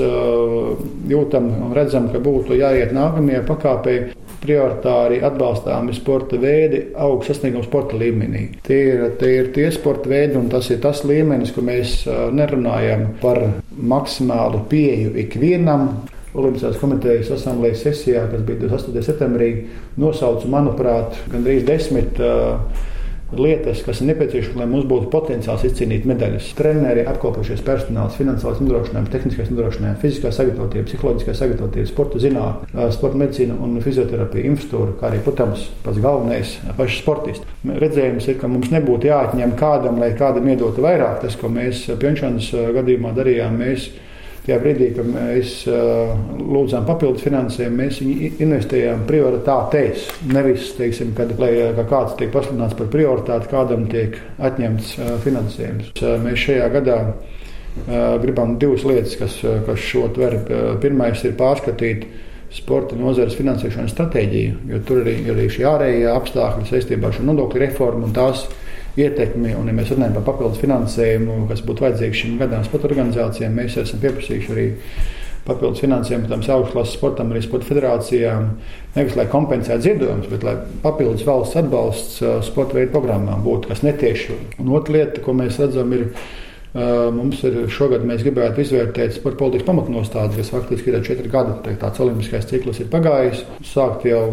jūtam 1.07 1.51
un 1.69 1.79
redzam, 1.79 2.11
ka 2.11 2.19
būtu 2.27 2.59
jāiet 2.59 2.91
nākamajā 2.97 3.47
pakāpē, 3.47 3.99
prioritāri 4.47 5.21
atbalstāmi 5.27 5.95
sporta 5.97 6.39
veidi 6.41 6.87
augstu 6.95 7.35
sasniegumu 7.35 7.67
sporta 7.67 7.99
līmenī. 7.99 8.47
Tie 8.67 8.81
ir, 8.95 9.05
tie 9.21 9.33
ir 9.43 9.53
tie 9.57 9.69
sporta 9.75 10.11
veidi, 10.11 10.39
un 10.39 10.51
tas 10.53 10.71
ir 10.71 10.81
tas 10.85 11.03
līmenis, 11.07 11.53
kur 11.55 11.67
mēs 11.67 11.99
nerunājam 12.37 13.09
par 13.23 13.43
maksimālu 13.77 14.65
pieeju 14.71 15.17
ikvienam. 15.27 15.89
Olimpiskās 16.37 16.77
komitejas 16.77 17.31
asamblējas 17.33 17.87
sesijā, 17.87 18.27
kas 18.29 18.43
bija 18.45 18.67
28. 18.67 19.05
septembrī, 19.07 19.51
nosauca, 19.97 20.45
manuprāt, 20.53 21.17
gandrīz 21.33 21.65
desmit 21.65 22.21
uh, 22.21 22.59
lietas, 23.35 23.83
kas 23.83 24.01
ir 24.01 24.11
nepieciešamas, 24.13 24.59
lai 24.61 24.67
mums 24.71 24.87
būtu 24.89 25.09
potenciāls 25.11 25.65
izcīnīt 25.67 26.07
medaļas. 26.07 26.53
Treneri, 26.59 27.03
apkopojušies 27.11 27.65
personāls, 27.67 28.15
finansiālais 28.19 28.63
nodrošinājums, 28.63 29.11
tehniskais 29.13 29.51
nodrošinājums, 29.51 30.01
fiziskā 30.03 30.31
sagatavotība, 30.35 30.87
psiholoģiskā 30.87 31.35
sagatavotība, 31.41 31.91
sporta 31.91 32.23
zinātnē, 32.23 32.89
sporta 32.95 33.21
medicīna 33.23 33.59
un 33.67 33.77
fizioterapija, 33.83 34.47
infrastruktūra, 34.53 34.97
kā 35.01 35.11
arī, 35.11 35.23
protams, 35.27 35.67
pats 35.85 36.03
galvenais- 36.03 36.57
paši 36.79 37.03
sportisti. 37.03 37.47
Redzējums 37.67 38.29
ir, 38.29 38.39
ka 38.39 38.49
mums 38.49 38.71
nebūtu 38.71 39.11
jāatņem 39.11 39.57
kādam, 39.59 39.99
lai 39.99 40.13
kādam 40.15 40.47
iedotu 40.47 40.83
vairāk. 40.87 41.21
Tas, 41.21 41.37
ko 41.37 41.49
mēs 41.49 41.87
Pjončānas 41.99 42.53
gadījumā 42.53 43.15
darījām, 43.17 43.59
mēs 43.59 43.91
Tajā 44.47 44.61
brīdī, 44.63 44.93
kad 44.95 45.09
mēs 45.11 45.55
uh, 45.67 46.13
lūdzām 46.39 46.85
papildus 46.87 47.25
finansējumu, 47.27 47.79
mēs 47.81 47.97
investējām 48.45 49.01
prioritātēs. 49.09 50.05
Nevis, 50.31 50.69
teiksim, 50.79 51.11
kad 51.19 51.33
lai, 51.43 51.51
ka 51.75 51.83
kāds 51.91 52.15
tiek 52.21 52.31
pasludināts 52.35 52.77
par 52.79 52.87
prioritāti, 52.93 53.51
kādam 53.51 53.89
tiek 53.91 54.15
atņemts 54.39 54.93
uh, 55.01 55.17
finansējums. 55.25 55.91
Uh, 55.99 56.15
mēs 56.23 56.45
šajā 56.45 56.71
gadā 56.79 57.01
gribam 58.23 58.55
divas 58.57 58.87
lietas, 58.89 59.19
kas, 59.21 59.35
kas 59.67 59.83
šo 59.85 60.07
tver. 60.17 60.39
Pirmais 60.81 61.21
ir 61.29 61.35
pārskatīt 61.37 62.07
sporta 62.57 62.97
nozares 62.97 63.37
finansēšanas 63.37 63.93
stratēģiju, 63.93 64.55
jo 64.71 64.79
tur 64.89 65.03
arī 65.03 65.19
arī 65.33 65.45
šī 65.53 65.67
ārējā 65.69 66.15
apstākļa 66.17 66.71
saistībā 66.71 67.11
ar 67.11 67.19
šo 67.19 67.27
nodokļu 67.29 67.63
reformu 67.67 68.09
un 68.09 68.15
tās 68.17 68.47
ietekmi. 69.01 69.53
Un, 69.59 69.69
ja 69.71 69.77
mēs 69.77 69.93
runājam 69.93 70.17
par 70.19 70.27
papildus 70.33 70.63
finansējumu, 70.63 71.45
kas 71.51 71.63
būtu 71.67 71.87
vajadzīgs 71.87 72.23
šim 72.23 72.41
gadam 72.41 72.65
sporta 72.67 72.91
organizācijām, 72.91 73.57
mēs 73.57 73.79
esam 73.83 74.03
pieprasījuši 74.03 74.55
arī 74.55 74.67
papildus 75.47 75.83
finansējumu 75.85 76.31
tam 76.31 76.43
augstklases 76.57 76.97
sportam, 76.99 77.31
arī 77.31 77.45
sporta 77.45 77.69
federācijām. 77.69 78.49
Nevis 78.97 79.19
lai 79.19 79.29
kompensētu 79.31 79.85
ziedojumus, 79.85 80.33
bet 80.33 80.47
lai 80.47 80.57
papildus 80.83 81.27
valsts 81.29 81.61
atbalsts 81.61 82.19
uh, 82.25 82.41
sporta 82.47 82.81
veidu 82.81 82.97
programmām 82.97 83.45
būtu 83.47 83.71
kas 83.71 83.85
netieši. 83.87 84.41
Un 84.59 84.75
otra 84.75 84.99
lieta, 84.99 85.23
ko 85.23 85.37
mēs 85.39 85.61
redzam, 85.63 85.95
ir 85.95 86.11
Mums 87.17 87.41
ir 87.47 87.55
šogad 87.73 88.03
mēs 88.05 88.21
gribētu 88.27 88.61
izvērtēt 88.61 89.15
sporta 89.17 89.39
politikas 89.41 89.65
pamatnostādes, 89.65 90.37
kas 90.37 90.51
faktiski 90.53 90.93
ir 90.93 91.05
četri 91.07 91.31
gadi. 91.33 91.55
Tāds 91.81 92.03
olimpiskais 92.05 92.49
cikls 92.51 92.83
ir 92.83 92.91
pagājis. 92.93 93.47
Sākt 93.65 94.05
jau 94.05 94.27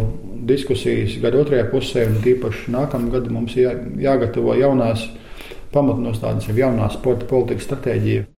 diskusijas 0.49 1.17
gada 1.23 1.41
otrajā 1.43 1.67
pusē, 1.71 2.06
un 2.10 2.21
tīpaši 2.23 2.73
nākamā 2.73 3.12
gada 3.17 3.34
mums 3.34 3.56
jā, 3.58 3.73
jāgatavo 4.03 4.56
jaunās 4.60 5.08
pamatnostādes, 5.73 6.49
jau 6.49 6.58
jaunā 6.58 6.89
sporta 6.93 7.27
politikas 7.29 7.67
stratēģija. 7.69 8.33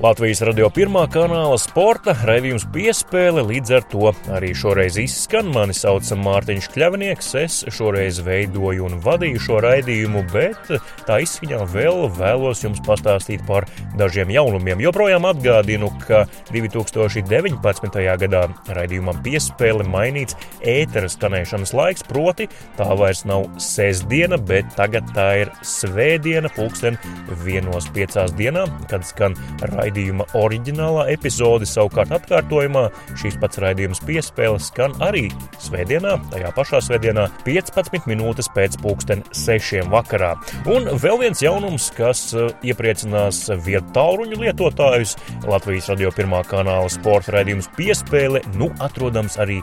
Latvijas 0.00 0.40
radio 0.48 0.70
pirmā 0.72 1.02
kanāla 1.12 1.58
sporta 1.60 2.14
raidījums 2.24 2.62
piespēle 2.72 3.42
līdz 3.44 3.72
ar 3.76 3.82
to 3.92 4.06
arī 4.32 4.54
šoreiz 4.56 4.94
izskan. 4.96 5.50
Mani 5.52 5.74
sauc 5.76 6.08
Mārtiņš 6.16 6.68
Kļavnieks, 6.72 7.26
es 7.36 7.58
šoreiz 7.76 8.22
veidoju 8.24 8.86
un 8.86 8.96
vadīju 9.04 9.42
šo 9.44 9.58
raidījumu, 9.60 10.22
bet 10.32 10.70
tā 11.04 11.18
izskaņā 11.20 11.58
vēl 11.74 12.06
vēlos 12.16 12.64
jums 12.64 12.80
pastāstīt 12.86 13.44
par 13.44 13.66
dažiem 14.00 14.32
jaunumiem. 14.32 14.80
Joprojām 14.80 15.26
atgādinu, 15.28 15.90
ka 16.06 16.22
2019. 16.48 18.00
gadā 18.24 18.46
raidījumam 18.72 19.20
piespēle 19.26 19.84
mainīts 19.84 20.38
ētera 20.64 21.12
skanēšanas 21.12 21.74
laiks, 21.76 22.08
proti 22.08 22.48
tā 22.80 22.88
vairs 22.96 23.26
nav 23.28 23.50
sestdiena, 23.60 24.40
bet 24.40 24.72
tagad 24.80 25.12
tā 25.12 25.28
ir 25.42 25.52
svētdiena 25.60 26.48
pulksten 26.56 26.96
vienos 27.44 27.92
piecās 27.92 28.32
dienā, 28.40 28.64
kad 28.88 29.04
skan 29.04 29.36
raidījums 29.60 29.89
raidījuma 29.90 30.26
oriģinālā 30.38 31.08
epizode, 31.10 31.66
savukārt 31.66 32.12
atkārtojumā 32.14 32.86
šīs 33.18 33.38
pats 33.42 33.60
raidījums 33.62 34.02
piespēles 34.06 34.70
skan 34.70 34.94
arī 35.02 35.28
svētdienā, 35.62 36.16
tajā 36.30 36.52
pašā 36.54 36.80
svētdienā, 36.86 37.26
15 37.46 38.06
minūtes 38.10 38.50
pēc 38.54 38.78
pulksten 38.82 39.24
6 39.34 39.90
vakarā. 39.90 40.36
Un 40.70 40.88
vēl 41.02 41.20
viens 41.24 41.42
jaunums, 41.42 41.90
kas 41.96 42.28
uh, 42.36 42.50
iepriecinās 42.66 43.48
vietu 43.66 43.90
tālruņu 43.96 44.40
lietotājus, 44.44 45.16
Latvijas 45.50 45.90
radio 45.90 46.12
pirmā 46.14 46.44
kanāla 46.48 46.90
sporta 46.92 47.38
raidījums 47.38 47.70
piespēle, 47.76 48.44
nu 48.58 48.70
atrodams 48.84 49.38
arī 49.42 49.60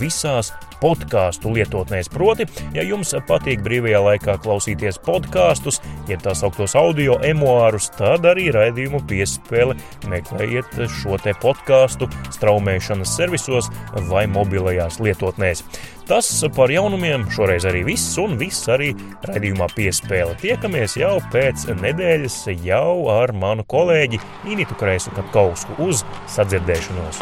visās 0.00 0.54
podkāstu 0.82 1.52
lietotnēs. 1.56 2.10
Proti, 2.12 2.46
ja 2.76 2.84
jums 2.86 3.14
patīk 3.28 3.64
brīvajā 3.64 4.02
laikā 4.10 4.36
klausīties 4.44 5.00
podkāstus, 5.06 5.80
jeb 6.10 6.22
tā 6.24 6.36
sauktos 6.38 6.76
audio 6.78 7.18
emuārus, 7.26 7.90
tad 7.96 8.26
arī 8.28 8.50
raidījumu 8.54 9.02
piespēle 9.08 9.76
meklējiet 10.10 10.78
šo 11.00 11.18
te 11.22 11.34
podkāstu 11.42 12.10
straumēšanas 12.36 13.16
servisos 13.18 13.70
vai 14.10 14.26
mobilajās 14.30 15.00
lietotnēs. 15.02 15.64
Tas 16.06 16.28
par 16.54 16.70
jaunumiem 16.70 17.24
šoreiz 17.34 17.64
arī 17.66 17.80
viss, 17.88 18.12
un 18.22 18.36
viss 18.38 18.68
arī 18.70 18.92
raidījumā 19.26 19.66
piespēle. 19.74 20.36
Tiekamies 20.38 20.94
jau 21.00 21.16
pēc 21.32 21.66
nedēļas, 21.82 22.36
jau 22.62 23.08
ar 23.10 23.34
manu 23.34 23.66
kolēģi 23.66 24.22
Initu 24.54 24.78
Kreisu 24.78 25.10
Katkausku 25.18 25.80
uz 25.88 26.06
sadzirdēšanos. 26.36 27.18